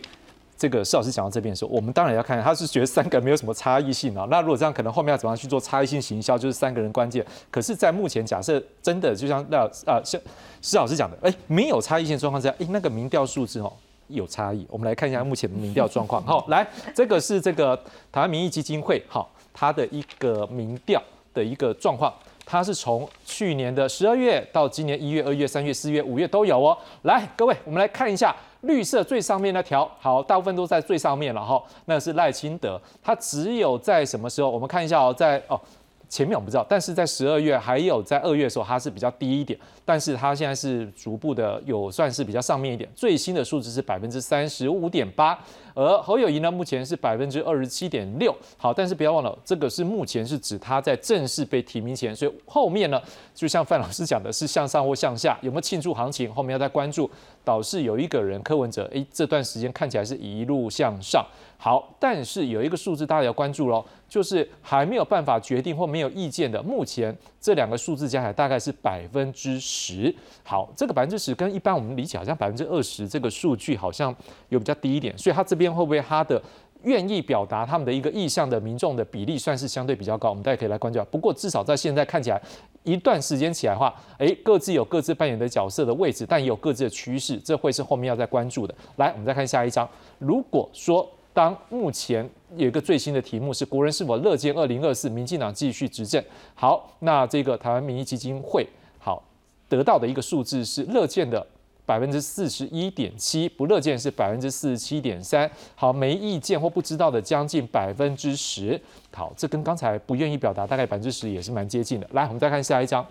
[0.62, 4.28] 这个施老师讲到这边的时候，我们当然要看，他是觉得三个没有什么差异性啊。
[4.30, 7.26] 那如果这样，可能后面要怎么样去做差异性行销，就是三个人关键。
[7.50, 10.22] 可是，在目前假设真的就像那啊，像
[10.62, 13.74] 施老师讲的，哎，没有差异性状况之下，哎，那个民调数字哦
[14.08, 14.64] 有差异。
[14.70, 16.24] 我们来看一下目前的民调状况。
[16.24, 17.76] 好， 来，这个是这个
[18.12, 21.02] 台湾民意基金会好，它的一个民调
[21.34, 22.14] 的一个状况，
[22.46, 26.78] 它是从去年的十二月到今年一月、二月、三月、四月、五月都有哦。
[27.02, 28.36] 来，各位，我们来看一下。
[28.62, 31.62] 绿色最上面那条，好，大部分都在最上面了哈。
[31.86, 34.50] 那是赖清德，他只有在什么时候？
[34.50, 35.60] 我们看一下哦，在哦
[36.08, 42.90] 前面我不知道，但是在十二月还有在二月的时候，它是比较低一点，但是它现在是逐步的有算是比较上面一点。
[42.94, 45.40] 最新的数字是百分之三十五点八。
[45.74, 48.36] 而侯友谊呢，目前是百分之二十七点六。
[48.58, 53.02] 好，但是不要忘了，这个是目前是指他在正式被提名前，所以后面呢，
[53.34, 57.10] 就像范老师讲的，是向上或向下，有没有庆祝行情，后面要再关注。
[57.44, 61.26] 导致有一个人柯文哲，哎，这段时间看起来是一路向上。
[61.58, 70.14] 好，但是有一个数字大家要关注喽，就是还没有办法决定或没有意见的，目前这两个数字加起来大概是百分之十。
[70.44, 74.16] 好，这个百分之十跟一般我们理解好像百分之二十这个数据好像
[74.50, 76.42] 有比较低一点，所以他这边会不会他的
[76.84, 80.30] 愿意表达他们的一个意向的民众的比例算是相对比较高？
[80.30, 81.04] 我们大家可以来关注。
[81.12, 82.42] 不过至少在现在看起来，
[82.84, 88.74] 一段时间起来的话，哎，各自有各自扮演的角色的位置，但也有各自的趋势，这会是后面要再关注的。
[88.98, 89.88] 来，我们再看下一章。
[90.18, 96.22] 如果说当目前有一个最新的题目是国人是否乐见二零二四民进党继续执政？
[96.56, 98.68] 好，那这个台湾民意基金会
[99.00, 99.24] 好
[99.70, 101.46] 得到的一个数字是乐见的
[101.92, 105.52] 百分之四十一点七，不乐见是百分之四十七点三。
[105.76, 108.80] 好，没意见或不知道的将近百分之十。
[109.14, 112.08] 好，这跟刚才不愿意表达大概百分之十也是蛮接近的。
[112.14, 113.06] 来，我们再看下一张。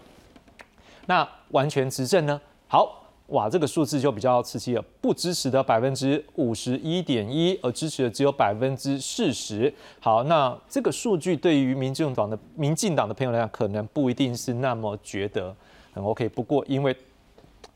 [1.04, 2.40] 那完全执政呢？
[2.68, 2.96] 好。
[3.26, 9.72] 哇，这个数字就比较刺激了，不支持的百分之五十一点一，而支持的只有百分之四十。
[10.00, 15.54] 好，那这个数据对于民进党的民进党的朋友来讲，可能不一定是那么觉得
[15.92, 16.28] 很 OK。
[16.30, 16.96] 不过，因为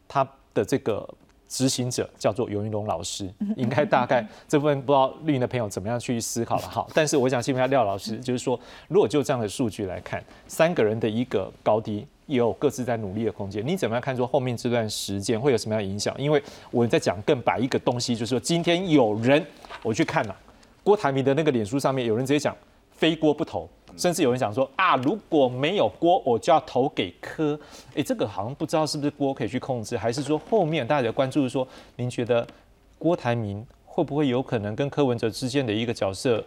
[0.09, 1.07] 他的这个。
[1.47, 6.85] 执行者叫做尤云龙老师，应该大概这部分不知道绿营的朋友怎么样去思考了哈。
[6.93, 16.13] 但是我想请问一下廖老师，就是说，如果就这样的数据来看，三个人的一个高低也有各自在努力的空间，你怎么样看说后面这段时间会有什么样的影响？
[16.19, 16.43] 因为
[16.73, 19.45] 我在讲更白一个东西，就是说今天有人
[19.83, 20.35] 我去看了
[20.83, 22.57] 郭台铭的那个脸书上面有人直接讲
[22.91, 23.69] 非郭不投。
[23.97, 27.59] 甚至有人想说啊，如果没有锅，我就要投给柯。
[27.95, 31.67] 哎，这个好像不知道是不是锅可以去控制，还是说后面大家的关注是说，
[31.97, 32.47] 您觉得
[32.99, 36.43] 郭台铭会不会有可能跟柯文哲之间的一个角色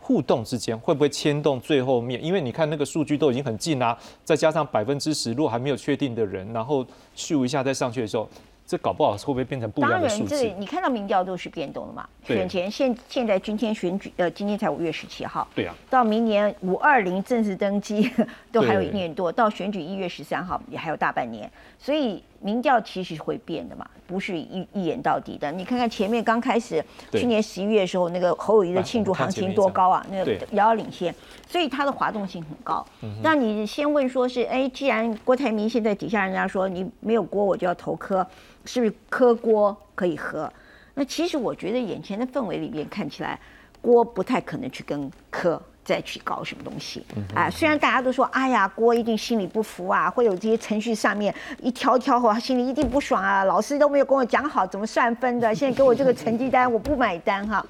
[0.00, 2.22] 互动之间，会不会牵动最后面？
[2.22, 6.86] 因为你看那个数据都已经很近啦，再加上百分之十，如果还没有确定的人，然后
[7.16, 8.28] 咻一下再上去的时候。
[8.72, 10.30] 这搞不好会不会变成不一样的数字？
[10.30, 12.08] 当然，这你看到民调都是变动的嘛。
[12.24, 15.46] 选前现现在今天选举，呃，今天才五月十七号。
[15.54, 15.74] 对啊。
[15.90, 18.10] 到明年五二零正式登基
[18.50, 25.52] 都还有一年多，到选举一月十三号也还有大半年，所以民调其实会变的嘛，不是一一眼到底的。
[25.52, 31.14] 你看看前面刚开始，去年十一月的时候，那个侯友谊的庆祝行情多高啊，那个遥遥领先，
[31.52, 32.82] 所以它的滑动性很高。
[33.22, 38.26] 那你先问说是，哎，既然郭台铭现在底下人家说你没有锅，我就要投科。
[38.64, 40.50] 是不是科锅可以喝？
[40.94, 43.38] 那其实我觉得眼前的氛围里面看起来，
[43.82, 47.04] 锅不太可能去跟科再去搞什么东西。
[47.34, 53.44] 啊，虽然大家都说，哎呀，郭一定心里不服啊，会有这些程序上面一条条他心里一定不爽啊。
[53.44, 57.66] 老师都没有跟我讲好怎么算分的，现在给我这个成绩单，我不买单哈。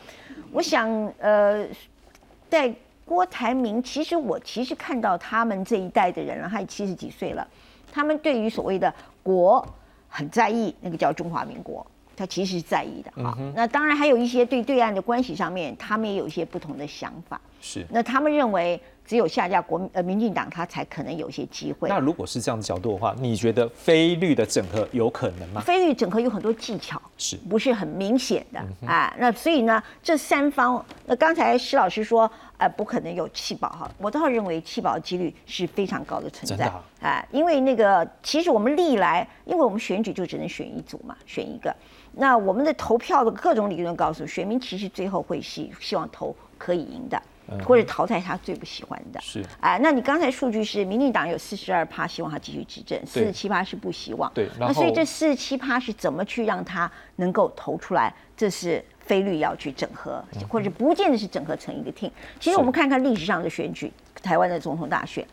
[0.53, 1.67] 我想，呃，
[2.51, 2.73] 在
[3.05, 7.47] 郭台铭，其实我其实看到他们这一代的人了，他也七十几岁了，
[7.93, 8.93] 他们对于所谓的
[9.23, 9.67] 国。
[10.15, 13.35] 很在意那个叫中华民国，他其实是在意的啊。
[13.57, 17.41] 那当然还有一些对对岸的关系上面，他们也有一些不同的想法。
[17.63, 21.89] 是，那他们认为只有下架国呃民进党，他才可能有些机会。
[21.89, 25.61] 那如果是这样的角度的话，你觉得非绿的整合有可能吗？
[25.61, 29.15] 非绿整合有很多技巧，是不是很明显的啊？
[29.19, 32.31] 那所以呢，这三方，那刚才施老师说。
[32.59, 41.75] 呃，不可能有弃保哈，我倒认为弃保几率是非常高的存在啊，因为那个其实我们历来，因为我们选举就只能选一组嘛，选一个，
[42.13, 47.21] 那我们的投票的各种理论告诉选民，其实最后会希希望投可以赢的，
[47.61, 58.15] 或者淘汰他最不喜欢的，是啊，那你刚才数据是民进党有四十二趴希望他继续执政，四十七趴是不希望，对，那所以这四十七趴是怎么去让他能够投出来？
[58.37, 58.85] 这是。
[59.05, 62.09] 非律要去整合，或者不见得是整合成一个 team。
[62.39, 63.93] 其实我们看看历史上的选举，
[64.23, 65.27] 台湾的总统大选，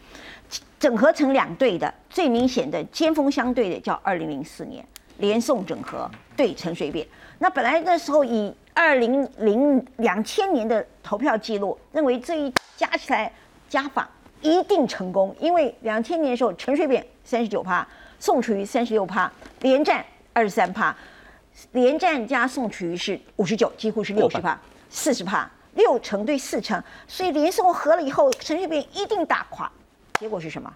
[0.80, 4.84] 整合成两队的最明显的尖锋相对的叫二零零四年
[5.18, 7.06] 连宋整合对陈水扁。
[7.38, 8.52] 那本来那时候以
[8.82, 13.30] 二零零两千年的投票记录，认为这一加起来
[13.68, 14.10] 加法
[14.42, 17.86] 一定成功，因为两千年的时候陈水扁三十九趴，
[18.22, 20.96] 宋楚瑜三十六趴，连战二十三趴。
[21.74, 24.58] 连战加宋楚瑜是五十九，几乎是六十趴，
[24.90, 29.70] 四十趴，六成对四成，所以连宋合了以后，陈水扁一定打垮。
[30.22, 30.74] 结果是什么？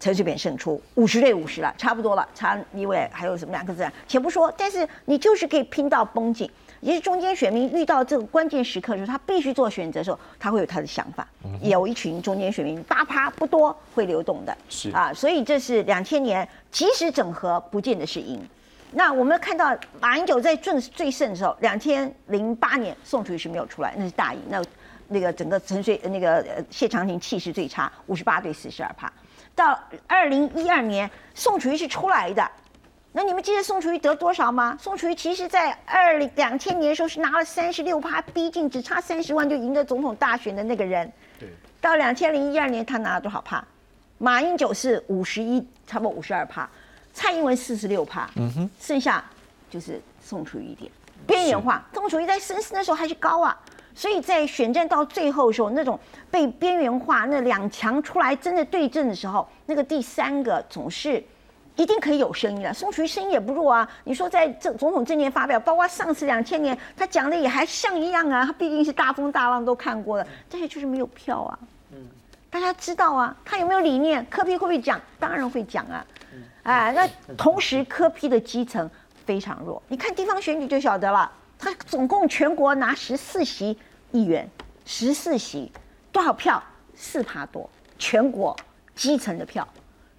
[0.00, 3.86] 陈水扁胜出，五十对五十了，差不多了，差一位还有什么两个字？
[4.08, 6.50] 且不说，但是你就是可以拼到绷紧。
[6.86, 11.26] 也是中间选民遇到这个关键时刻的时候，他必须做选择的时候，他会有他的想法。
[11.60, 18.40] 有一群中间选民八趴不多会流动的，是啊，所以这是两千年即使整合，不见得是赢。
[18.92, 24.40] 那我们看到马英九在最最盛的时候，两千零八年宋楚瑜是没有出来，那是大赢。
[24.48, 24.62] 那
[25.08, 29.12] 那个整个陈水那个谢长廷气势最差，五十八对四十二趴。
[29.56, 29.76] 到
[30.06, 32.48] 二零一二年，宋楚瑜是出来的。
[33.16, 34.76] 那你们记得宋楚瑜得多少吗？
[34.78, 41.10] 宋楚瑜其实在二零两千年的时候是拿了三十六趴，逼近只差三十万就赢得总统大选的那个人。
[41.40, 41.48] 对。
[41.80, 43.64] 到两千零一二年，他拿了多少趴？
[44.18, 46.68] 马英九是五十一，差不多五十二趴。
[47.14, 49.24] 蔡英文四十六趴，嗯哼，剩下
[49.70, 50.92] 就是宋楚瑜一点
[51.26, 51.82] 边缘化。
[51.94, 53.58] 宋楚瑜在深思的时候还是高啊，
[53.94, 55.98] 所以在选战到最后的时候，那种
[56.30, 61.24] 被边缘化，那两强出来真的对阵的时候，那个第三个总是
[61.76, 62.74] 一定可以有声音的。
[62.74, 71.58] 宋楚瑜声音也不弱啊，你说在这总统证件发表，包括上次两千年他讲的也还像一样啊，他毕竟是大风大浪都看过了，但是就是没有票啊。
[71.92, 71.98] 嗯，
[72.50, 74.24] 大家知道啊，他有没有理念？
[74.30, 75.00] 科批会不会讲？
[75.18, 76.04] 当然会讲啊。
[76.64, 78.90] 哎，那同时科批的基层
[79.24, 81.30] 非常弱，你看地方选举就晓得了。
[81.58, 83.78] 他总共全国拿十四席
[84.10, 84.48] 议员，
[84.84, 85.70] 十四席
[86.10, 86.62] 多少票？
[86.98, 87.68] 四趴多，
[87.98, 88.56] 全国
[88.94, 89.66] 基层的票，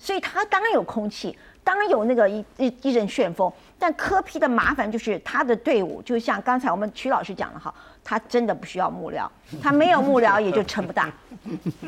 [0.08, 3.52] 所以他当然有空气，当然有那个一一一阵旋风。
[3.78, 7.74] 但科批的麻烦就是他的队伍，就像刚才我们曲老师讲的哈，
[8.06, 9.28] 他真的不需要幕僚，
[9.62, 11.12] 他没有幕僚也就成不大，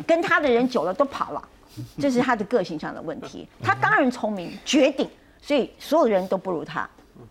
[0.05, 1.41] 跟他的人久了都跑了。
[1.97, 3.47] 这是他的个性上的问题。
[3.63, 5.09] 他当然聪明、绝顶，
[5.41, 6.85] 所以所有人都不如他。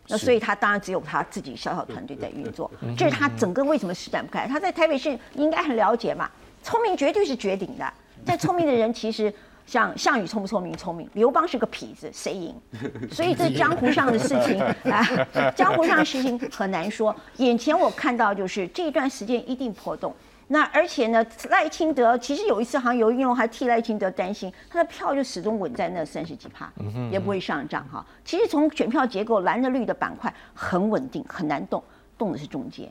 [0.06, 4.46] 那所以他当然只有他自己小小团队在运作，这是他整个为什么施展不开。
[4.46, 6.30] 他在台北市应该很了解嘛，
[6.62, 7.92] 聪明绝对是绝顶的。
[8.24, 9.32] 但聪明的人其实
[9.68, 10.74] 像项羽聪不聪明？
[10.74, 11.06] 聪明。
[11.12, 12.54] 刘邦是个痞子，谁赢？
[13.12, 14.58] 所以这江湖上的事情
[14.90, 17.14] 啊，江湖上的事情很难说。
[17.36, 20.14] 眼前我看到就是这一段时间一定波动。
[20.50, 26.72] 那而且呢，赖清德其实有一次好像有运用还替赖清德担心，他的票就始终稳在那三十几趴，
[27.12, 28.02] 也不会上涨哈。
[28.24, 31.84] 其实从选票结构，蓝的绿的板块很稳定，很难动，
[32.16, 32.88] 动的是中间。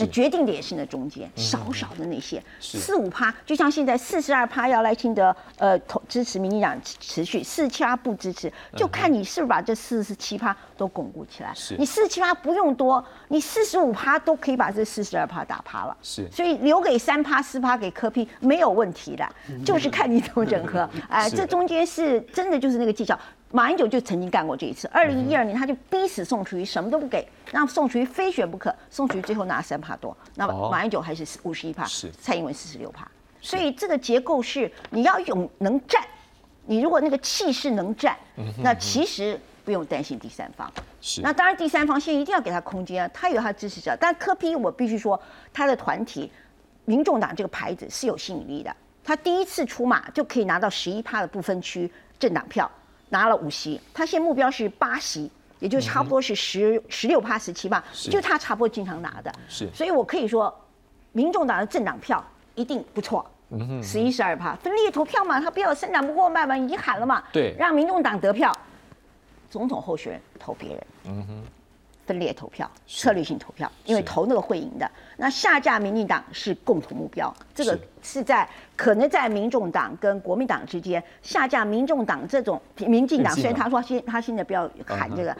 [0.00, 11.52] 那决定的也是那中间少少的那些四五趴，就像现在四十二趴要来清德呃投支持民进党持续，四七趴不支持，就看你是不是把这四十七趴都巩固起来。
[11.78, 15.96] 你四十七趴不用多，你四十五趴都可以把这四十二趴打趴了。
[16.02, 19.28] 是，所以留给三趴四趴给科批没有问题的，
[19.64, 20.88] 就是看你怎么整合。
[21.08, 23.18] 哎，这中间是真的就是那个技巧。
[23.52, 28.74] 马英九就曾经干过这一次，二零一二年他就逼死宋楚瑜，什么都不给，让宋楚瑜非选不可。
[28.90, 31.86] 宋楚瑜最后拿三帕多，那么马英九还是五十一帕，
[32.20, 33.10] 蔡英文四十六帕。
[33.40, 36.02] 所以这个结构是你要勇能战，
[36.64, 38.16] 你如果那个气势能战，
[38.58, 40.70] 那其实不用担心第三方。
[41.00, 43.96] 是，那当然第三方现在一定要给他空间啊，他有他支持者。
[44.00, 45.20] 但柯批我必须说，
[45.52, 46.30] 他的团体
[46.84, 48.74] 民众党这个牌子是有吸引力的，
[49.04, 52.70] 他第一次出马就可以拿到十一趴的不分区政党票。
[53.08, 59.32] 拿了五席，他现在目标是八席，也就差不多是十十六趴十七趴，就他差不多经常拿的。
[59.48, 60.54] 是，所以我可以说，
[61.12, 63.24] 民众党的政党票一定不错。
[63.82, 67.22] 十一十二趴，分裂投票嘛，他不要生产不过卖嘛，已经喊了嘛。
[67.32, 68.52] 对，让民众党得票，
[69.48, 70.86] 总统候选人投别人。
[71.04, 71.42] 嗯哼。
[72.06, 74.90] 分裂投票，策略性投票，因为投那个会赢的。
[75.16, 85.36] 那下架民进党是共同目标，这个是在可能在民众党跟国民党之间下架民众党这种民进党，虽然他说现他现在不要喊这个，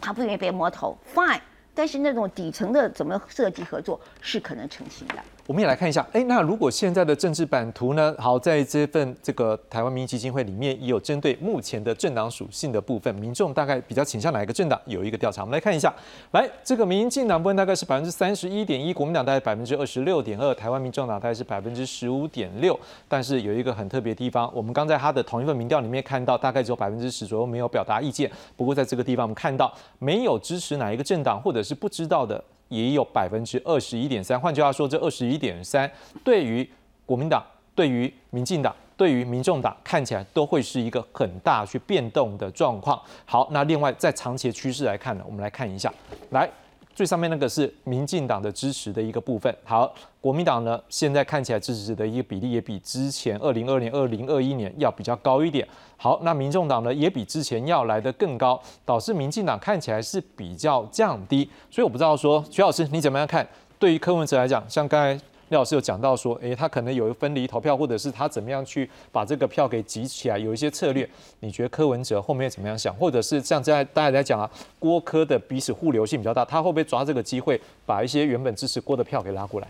[0.00, 1.40] 他不愿意被摸头，fine。
[1.76, 5.16] 但是那种底层的怎么设计合作是可能成型的。
[5.46, 8.14] 我们也来看一下，哎，那如果现在的政治版图呢？
[8.18, 14.80] 好，在这份这个台湾民意基金会里面，也有针对目前的政党属性的部分，民众大概比较倾向哪一个政党？
[14.86, 15.92] 有一个调查，我们来看一下。
[16.30, 22.78] 来，这个民进党部分大概是百分之三十一点一，国民党大概百分之二十六点二，台湾民众党大概是百分之十五点六。
[23.06, 28.30] 但是有一个很特别的地方，我们刚在他的同一份民调里面看到，大概只有百分之十左右没有表达意见。
[28.56, 32.42] 不过在这个地方，我们看到没有支持哪一个政党，或者是不知道的。
[32.68, 35.90] 也有百分之二十一点三，换句话说，这二十一点三
[36.22, 36.68] 对于
[37.06, 37.44] 国民党、
[37.74, 43.00] 对于民进党、对于民众党看起来都会是一个很大去变动的状况。
[43.24, 45.92] 好，那另外在长期的趋势来看呢，我们来看一下，
[46.30, 46.48] 来。
[46.94, 49.54] 最上面那个是民进党的支持的一个部分。
[49.64, 55.66] 好，国民党呢，现在看起来支持的一个比例也比之前二零二零、二零二一年要比较高一点。
[55.96, 61.48] 好，那民众党呢，也比之前要来的更高，导致民进党看起来是比较降低。
[61.70, 63.46] 所以我不知道说，徐老师你怎么样看？
[63.78, 65.24] 对于柯文哲来讲，像刚才。
[65.50, 71.08] 廖老师有讲到说，诶，他可能有分离投票，或者是他怎么样去把这个票给集起来，有一些策略。
[71.40, 72.94] 你觉得柯文哲后面怎么样想？
[72.94, 79.68] 或者是像在大家在讲啊，郭柯的彼此互流性比较大，他会不会抓这个机会把一些原本支持郭的票给拉过来？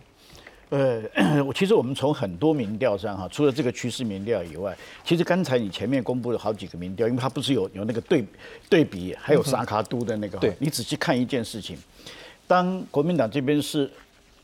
[0.71, 8.25] 呃，我其实我们从很多民调上哈，除了这个趋势民调以外，其实刚才你前面公布了好几个民调，因为它不是有有那个对
[8.69, 11.77] 对比，还有沙卡都的那个，对，你仔细看一件事情，
[12.47, 13.91] 当国民党这边是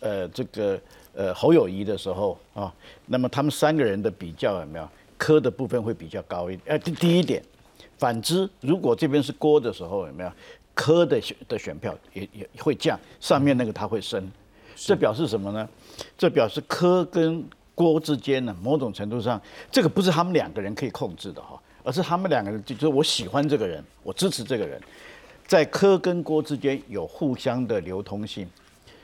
[0.01, 0.81] 呃这个。
[1.15, 2.73] 呃，侯友谊的时候啊，
[3.07, 4.89] 那么他们三个人的比较有没有
[5.19, 6.63] 科的部分会比较高一点？
[6.67, 7.43] 呃，第第一点，
[7.99, 10.33] 反之，如果这边是郭的时候有没有
[10.73, 14.31] 科的选的选票也也会降，上面那个他会升，
[14.77, 15.69] 这表示什么呢？
[16.17, 17.45] 这表示科跟
[17.75, 19.41] 郭之间呢，某种程度上，
[19.71, 24.81] 这个不是他们两个人可以控制的哈，而是他们两个人就是我喜欢这个人，我支持这个人，
[25.47, 28.49] 在科跟郭之间有互相的流通性。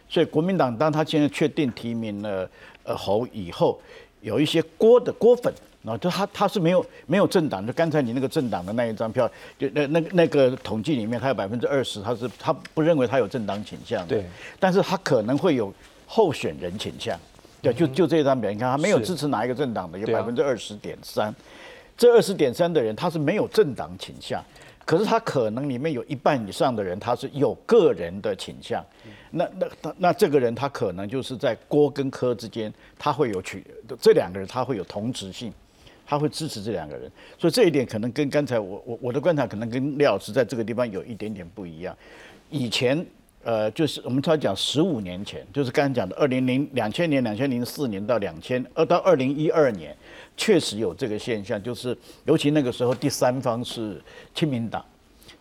[0.08, 2.48] 所以国民党当他现在确定提名了
[2.84, 3.80] 呃侯以后，
[4.20, 5.52] 有一些郭的郭粉
[5.84, 14.24] 啊，就他他是没有没有政党，就刚才你那个政党的那一张票，就那那那个统计里面，他有百分之二十，他是他不认为他有政党倾向，对，
[14.58, 15.72] 但是他可能会有
[16.06, 17.18] 候选人倾向，
[17.62, 21.34] 对，就就这张表，你看他没有支持哪一个政党的，有百分之二十点三，
[21.96, 24.42] 这二十点三的人他是没有政党倾向。
[24.84, 28.80] 可是他可能里面有一半以上的人，他是有个人的倾向，
[29.36, 33.64] 那那那那这个人他可能就是在郭跟柯之间，他会有取
[34.00, 35.52] 这两个人他会有同质性，
[36.06, 41.96] 他会支持这两个人，所以这一点可能跟刚才我我我的观察可能跟廖老师在这个地方有一点点不一样，
[42.50, 43.06] 以前。
[43.44, 49.96] 呃，就是我们常讲十五年前，就是刚才讲的二零零两千年、两千零四年到两千二到二零一二年，
[50.36, 54.02] 确实有这个现象，就是尤其那个时候第三方是
[54.34, 54.84] 亲民党，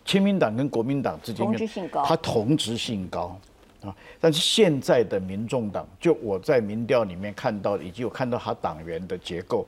[0.04, 3.36] 亲民党跟国民党之间同质性高它同质性高
[3.82, 3.94] 啊。
[4.20, 9.66] 但是现在的民众党，就我在民调里面看到的，以及我看到他党员的结构，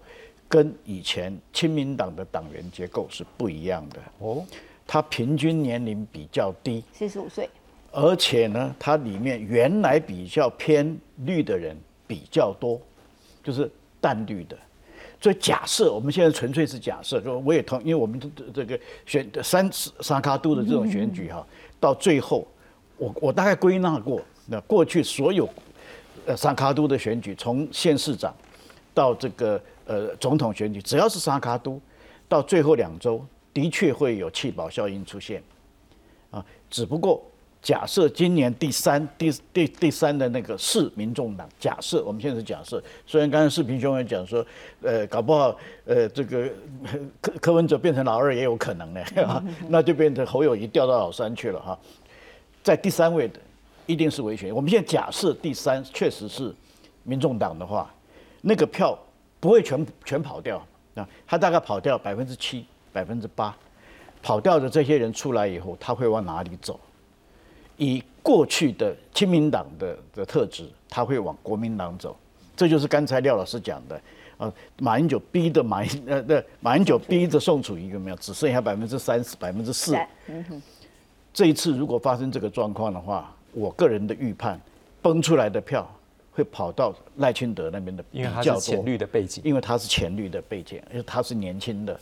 [0.49, 4.45] 跟以前亲民党的党员结构是不一样的哦。
[4.87, 7.47] 他平均年龄比较低，四十五岁，
[7.93, 12.81] 而且呢，它里面原来比较偏绿的人比较多，
[13.45, 14.57] 就是淡绿的。
[15.21, 21.47] 所以假设我们现在纯粹是假设，说我也同，因为我们这这个选三沙卡都的这种选举哈，
[21.79, 22.47] 到最后，
[22.99, 25.49] 我我大概归纳过，那过去所有
[26.27, 28.35] 呃沙卡都的选举，从县市长
[28.93, 31.81] 到这个呃总统选举，只要是沙卡都，
[32.29, 33.25] 到最后两周
[33.55, 35.43] 的确会有弃保效应出现，
[36.31, 37.23] 啊，只不过。
[37.61, 44.47] 假设今年第三、第第第三的那个是民众党，假设我们现在是假设，虽然刚才视频兄也讲说，
[44.81, 46.49] 呃，搞不好，呃，这个
[47.21, 49.05] 柯柯文哲变成老二也有可能呢，
[49.69, 51.77] 那就变成侯友谊掉到老三去了哈。
[52.63, 53.41] 在第三位的
[53.87, 54.55] 一定是维权。
[54.55, 56.55] 我们现在假设第三确实是
[57.05, 57.93] 民众党的话，
[58.43, 58.99] 那个票
[59.41, 63.57] 不会全全跑掉啊，他大概跑掉百分之七、百分之八，
[64.23, 66.79] 跑掉的这些人出来以后，他会往哪里走？
[67.77, 72.17] 以过去的亲民党的的特质，他会往国民党走，
[72.57, 74.01] 这就是刚才廖老师讲的
[74.37, 74.53] 啊。
[74.81, 78.17] 马英九逼的马英呃，对，马英九逼着宋楚瑜有没有？
[78.17, 79.97] 只剩下百分之三十、百分之四。
[81.33, 84.61] 这一次如果发生这个状况的话，我个人的预判，
[85.03, 85.89] 崩出来的票
[86.33, 91.99] 会跑到赖清德那边的因为他是浅绿的背景，因为他是浅绿的背景，而且他是年轻的，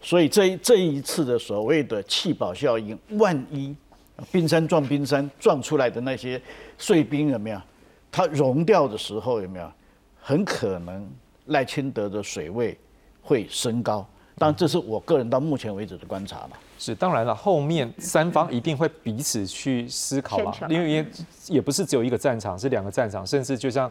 [0.00, 3.74] 所以这这一次的所谓的弃保效应，万一。
[4.30, 6.40] 冰山撞冰山撞出来的那些
[6.78, 7.60] 碎冰有没有？
[8.12, 9.68] 它融掉的时候有没有？
[10.20, 11.10] 很可能
[11.46, 12.78] 赖清德的水位
[13.20, 14.06] 会升高。
[14.36, 16.56] 当然，这是我个人到目前为止的观察嘛。
[16.84, 21.06] 是，当然了，后面三方一定会彼此去思考嘛，因为也
[21.46, 23.88] 也不是只有一个战场，是两个战场，甚至就像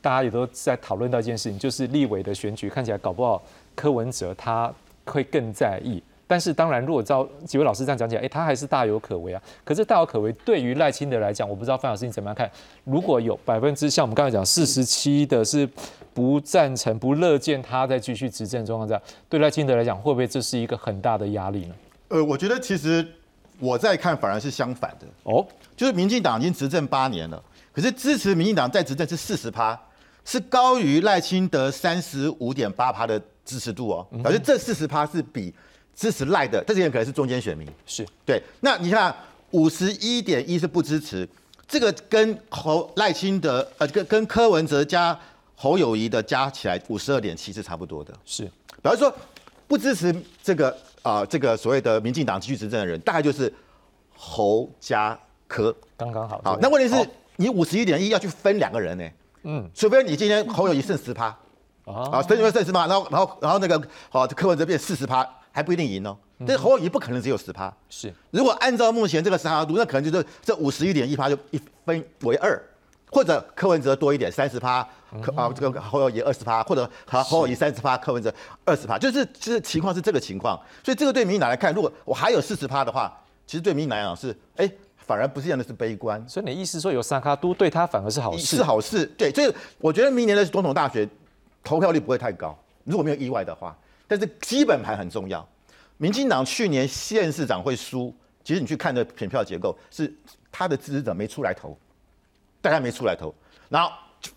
[0.00, 3.40] 大家也都在讨论到一件事情，就是立委的选举看起来搞不好
[3.76, 4.72] 柯文哲他
[5.04, 6.02] 会更在意。
[6.26, 9.40] 但是当然，如果照几位老师这样讲起来，哎，他还是大有可为啊。
[9.62, 12.50] 可是大有可为，对于赖清德来讲，我不知道范老师你怎么样看？
[12.82, 15.68] 如果有百分之像我们刚才讲四十七的是
[16.12, 21.74] 不赞成、不乐见他再继续执政状况下，对赖清德来讲，会不会这是一个很大的压力呢？
[22.12, 23.06] 呃，我觉得其实
[23.58, 25.46] 我在看反而是相反的哦，
[25.76, 27.42] 就是民进党已经执政八年了，
[27.72, 29.78] 可是支持民进党在执政是四十趴，
[30.24, 35.52] 是高于赖清德三十五点八趴的支持度哦，表示这四十趴是比。
[35.94, 38.42] 支持赖的这些人可能是中间选民，是对。
[38.60, 39.14] 那你看
[39.50, 41.28] 五十一点一是不支持，
[41.68, 45.16] 这个跟侯赖清德呃跟跟柯文哲加
[45.54, 48.12] 侯友谊的加起来五十二点七是差不多的。
[48.24, 49.14] 是，比方说
[49.68, 53.52] 不支持这个啊这个所谓的民进党继续执政的人，大概就是
[54.16, 56.40] 侯家科，刚刚好。
[56.44, 59.08] 好，那问题是你五十一点一要去分两个人呢？
[59.42, 61.26] 嗯，除非你今天侯友谊剩十趴，
[61.84, 65.28] 啊，分出来剩十趴，然后然后然后那个好柯文哲变四十趴。
[65.54, 67.70] 还不一定赢哦，这侯友谊不可能只有十趴。
[67.90, 72.58] 是，如果按照目前这个三趴度，那可能就是这五十一点一趴就一分为二，
[73.10, 74.88] 或者柯文哲多一点三十趴，
[75.20, 78.32] 柯啊这个侯友谊二十趴，或者和侯友谊三十趴，柯文哲
[78.64, 80.58] 二十趴，就是就是情况是这个情况。
[80.82, 83.12] 所以这个对民进党来看，如果我还有四十趴的话，
[83.46, 86.24] 其实对民进党是哎，反而不是这样的是悲观。
[86.28, 88.56] 所以你意思说有三卡都对他反而是好事？
[88.56, 89.04] 是好事。
[89.18, 91.08] 对，所以我觉得明年的总统大选
[91.64, 93.76] 投票率不会太高，如果没有意外的话。
[94.08, 95.46] 但是基本盘很重要。
[95.96, 100.12] 民进党去年县市长会输，其实你去看的选票结构是
[100.50, 101.78] 他的支持者没出来投，
[102.60, 103.32] 大家没出来投，
[103.68, 103.90] 然后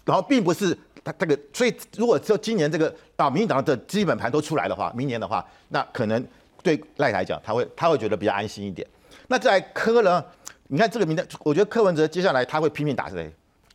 [0.03, 6.25] 然后并不是他这个，所以如果说今年这个啊民进党的基本盘都出来的话，明年的话，那可能
[6.63, 8.88] 对赖来讲他会他会觉得比较安心一点。
[9.27, 10.23] 那在柯呢？
[10.67, 13.31] 你看这个名单，我觉得柯文哲接下来他会拼命打谁？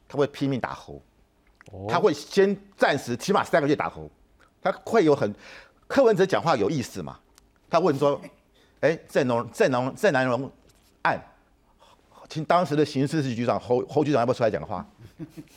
[0.09, 1.01] 他会拼命打侯，
[1.89, 4.11] 他会先暂时起码三个月打侯，
[4.61, 5.33] 他会有很。
[5.87, 7.19] 柯文哲讲话有意思嘛？
[7.69, 8.21] 他问说
[8.81, 10.51] ：“哎，郑龙郑龙郑南荣
[11.03, 11.21] 案，
[12.29, 14.85] 请当时的刑事局局长侯侯局长要不要出来讲话？”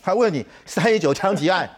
[0.01, 1.70] 他问你三一九枪击案，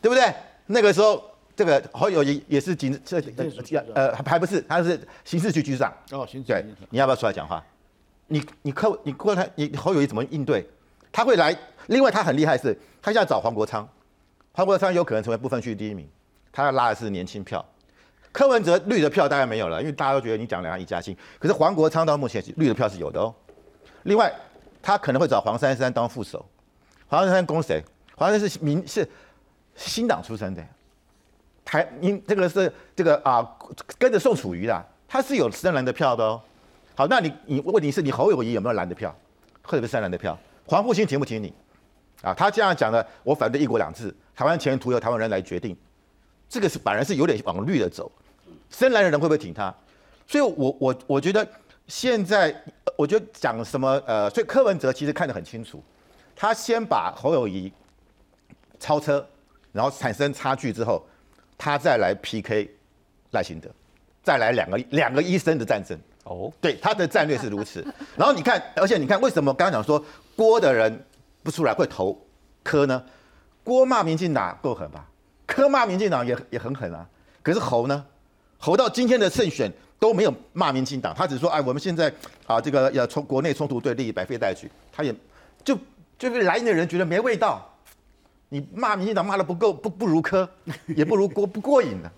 [0.00, 0.32] 对不对？
[0.66, 1.22] 那个时候
[1.54, 3.20] 这个侯友谊也是警这
[3.94, 7.62] 呃还不是他是刑事局局长哦，刑对，你要不要出来讲话？
[8.28, 10.66] 你你柯你柯他你侯友谊怎么应对？
[11.10, 11.54] 他会来，
[11.88, 12.72] 另外他很厉害是，
[13.02, 13.86] 他现在找黄国昌，
[14.52, 16.08] 黄国昌有可能成为部分区第一名，
[16.50, 17.62] 他要拉的是年轻票。
[18.32, 21.14] 柯文哲绿的票大概没有了，因为大家都觉得你讲两岸一家亲。
[21.38, 23.34] 可是黄国昌到目前绿的票是有的哦。
[24.04, 24.32] 另外，
[24.80, 26.42] 他可能会找黄珊珊当副手。
[27.12, 27.84] 黄珊珊攻谁？
[28.16, 29.06] 黄珊是民是
[29.76, 30.66] 新党出身的，
[31.62, 33.46] 台民这个是这个啊
[33.98, 36.40] 跟着宋楚瑜的，他是有深蓝的票的哦。
[36.94, 39.14] 好，那你你问题是你侯友谊有没有蓝的票，
[39.62, 40.38] 特别是蓝的票？
[40.64, 41.52] 黄复兴挺不挺你？
[42.22, 45.76] 啊，他这样讲的，我反对一国两制，台湾前途由台湾人来决定，
[46.48, 48.10] 这个是反而是有点往绿的走。
[48.70, 49.74] 深蓝的人会不会挺他？
[50.26, 51.46] 所以，我我我觉得
[51.86, 52.54] 现在，
[52.96, 55.84] 我觉得讲什么呃，所以柯文哲其实看得很清楚，
[56.34, 57.72] 他先把侯友谊
[58.78, 59.26] 超车，
[59.72, 61.04] 然后产生差距之后，
[61.56, 62.70] 他再来 PK
[63.30, 63.68] 赖清德，
[64.22, 65.98] 再来两个两个医生的战争。
[66.24, 67.84] 哦，对，他的战略是如此。
[68.16, 70.04] 然后你看，而且你看，为什么刚刚讲说
[70.36, 71.04] 郭的人
[71.42, 72.16] 不出来会投
[72.62, 73.04] 柯呢？
[73.64, 75.08] 郭骂民进党够狠吧？
[75.46, 77.04] 柯骂民进党也也很狠啊。
[77.42, 78.04] 可是侯呢？
[78.58, 79.68] 侯到今天的胜选
[79.98, 82.12] 都没有骂民进党，他只说哎，我们现在
[82.46, 84.70] 啊，这个要从国内冲突对立，百废待举。
[84.92, 85.12] 他也
[85.64, 85.76] 就
[86.30, 87.68] 就是来的人觉得没味道。
[88.48, 90.48] 你骂民进党骂的不够不不如柯，
[90.86, 92.08] 也不如郭不过瘾的。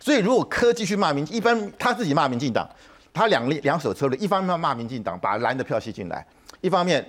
[0.00, 2.66] 所以如果柯继续骂民，一般他自己骂民进党。
[3.12, 6.24] 他两两手策略，一方面骂民进党，把蓝的票吸进来；
[6.62, 7.06] 一方面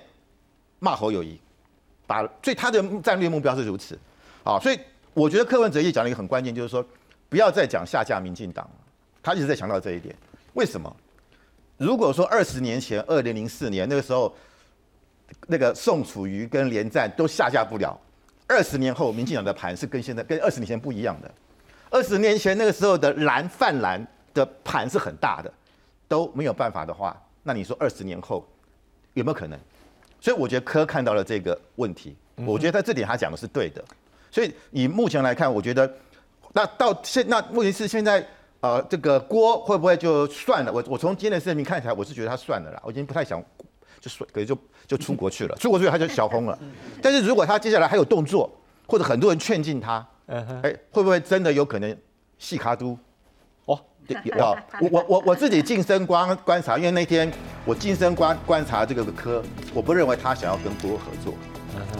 [0.80, 1.40] 骂侯友谊，
[2.06, 3.98] 把所以他的战略目标是如此。
[4.42, 4.78] 啊，所以
[5.14, 6.84] 我觉得柯文哲也讲了一个很关键，就是说
[7.30, 8.68] 不要再讲下架民进党
[9.22, 10.14] 他一直在强调这一点。
[10.52, 10.94] 为什么？
[11.78, 14.36] 如果说二十年前，二零零四年那个时候，
[15.46, 17.98] 那个宋楚瑜跟连战都下架不了，
[18.46, 21.30] 二十年后民进党的盘是跟现在跟二十年前不一样的。
[21.90, 25.52] 二十年前那个时候的蓝泛蓝的盘是很大的。
[26.06, 28.46] 都没有办法的话，那你说二十年后
[29.14, 29.58] 有没有可能？
[30.20, 32.14] 所以我觉得柯看到了这个问题，
[32.44, 33.82] 我觉得在这点他讲的是对的。
[34.30, 35.90] 所以以目前来看，我觉得
[36.52, 38.24] 那到现那问题是现在
[38.60, 40.70] 呃这个锅会不会就算了？
[40.70, 43.42] 我我从今天的视频看起来，我是觉得他算了啦，我已经不太想
[44.04, 46.58] 就说可能就就出国去了，出国去他就小红了。
[47.00, 48.50] 但是如果他接下来还有动作，
[48.86, 51.96] 或者很多人劝进他，哎，会不会真的有可能
[52.38, 52.98] 细卡都？
[54.06, 57.32] 有，我我我我自己近身观观察，因为那天
[57.64, 59.42] 我近身观观察这个科，
[59.72, 61.32] 我不认为他想要跟郭合作，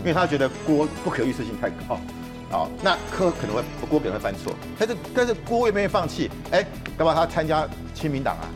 [0.00, 1.98] 因为他觉得郭不可预测性太高，
[2.50, 6.30] 好，那柯可能会郭可能会犯错，但是但是郭愿不愿意放弃？
[6.50, 6.62] 哎，
[6.98, 8.50] 干嘛他参加亲民党啊？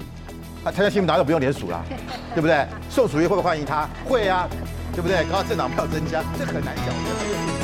[0.65, 1.83] 他参加新闻党就不用联署啦，
[2.35, 2.67] 对不对？
[2.91, 3.89] 宋楚瑜会不会欢迎他？
[4.05, 4.49] 会啊，
[4.93, 5.19] 对不对？
[5.25, 7.58] 刚刚政党票增加，这很难讲。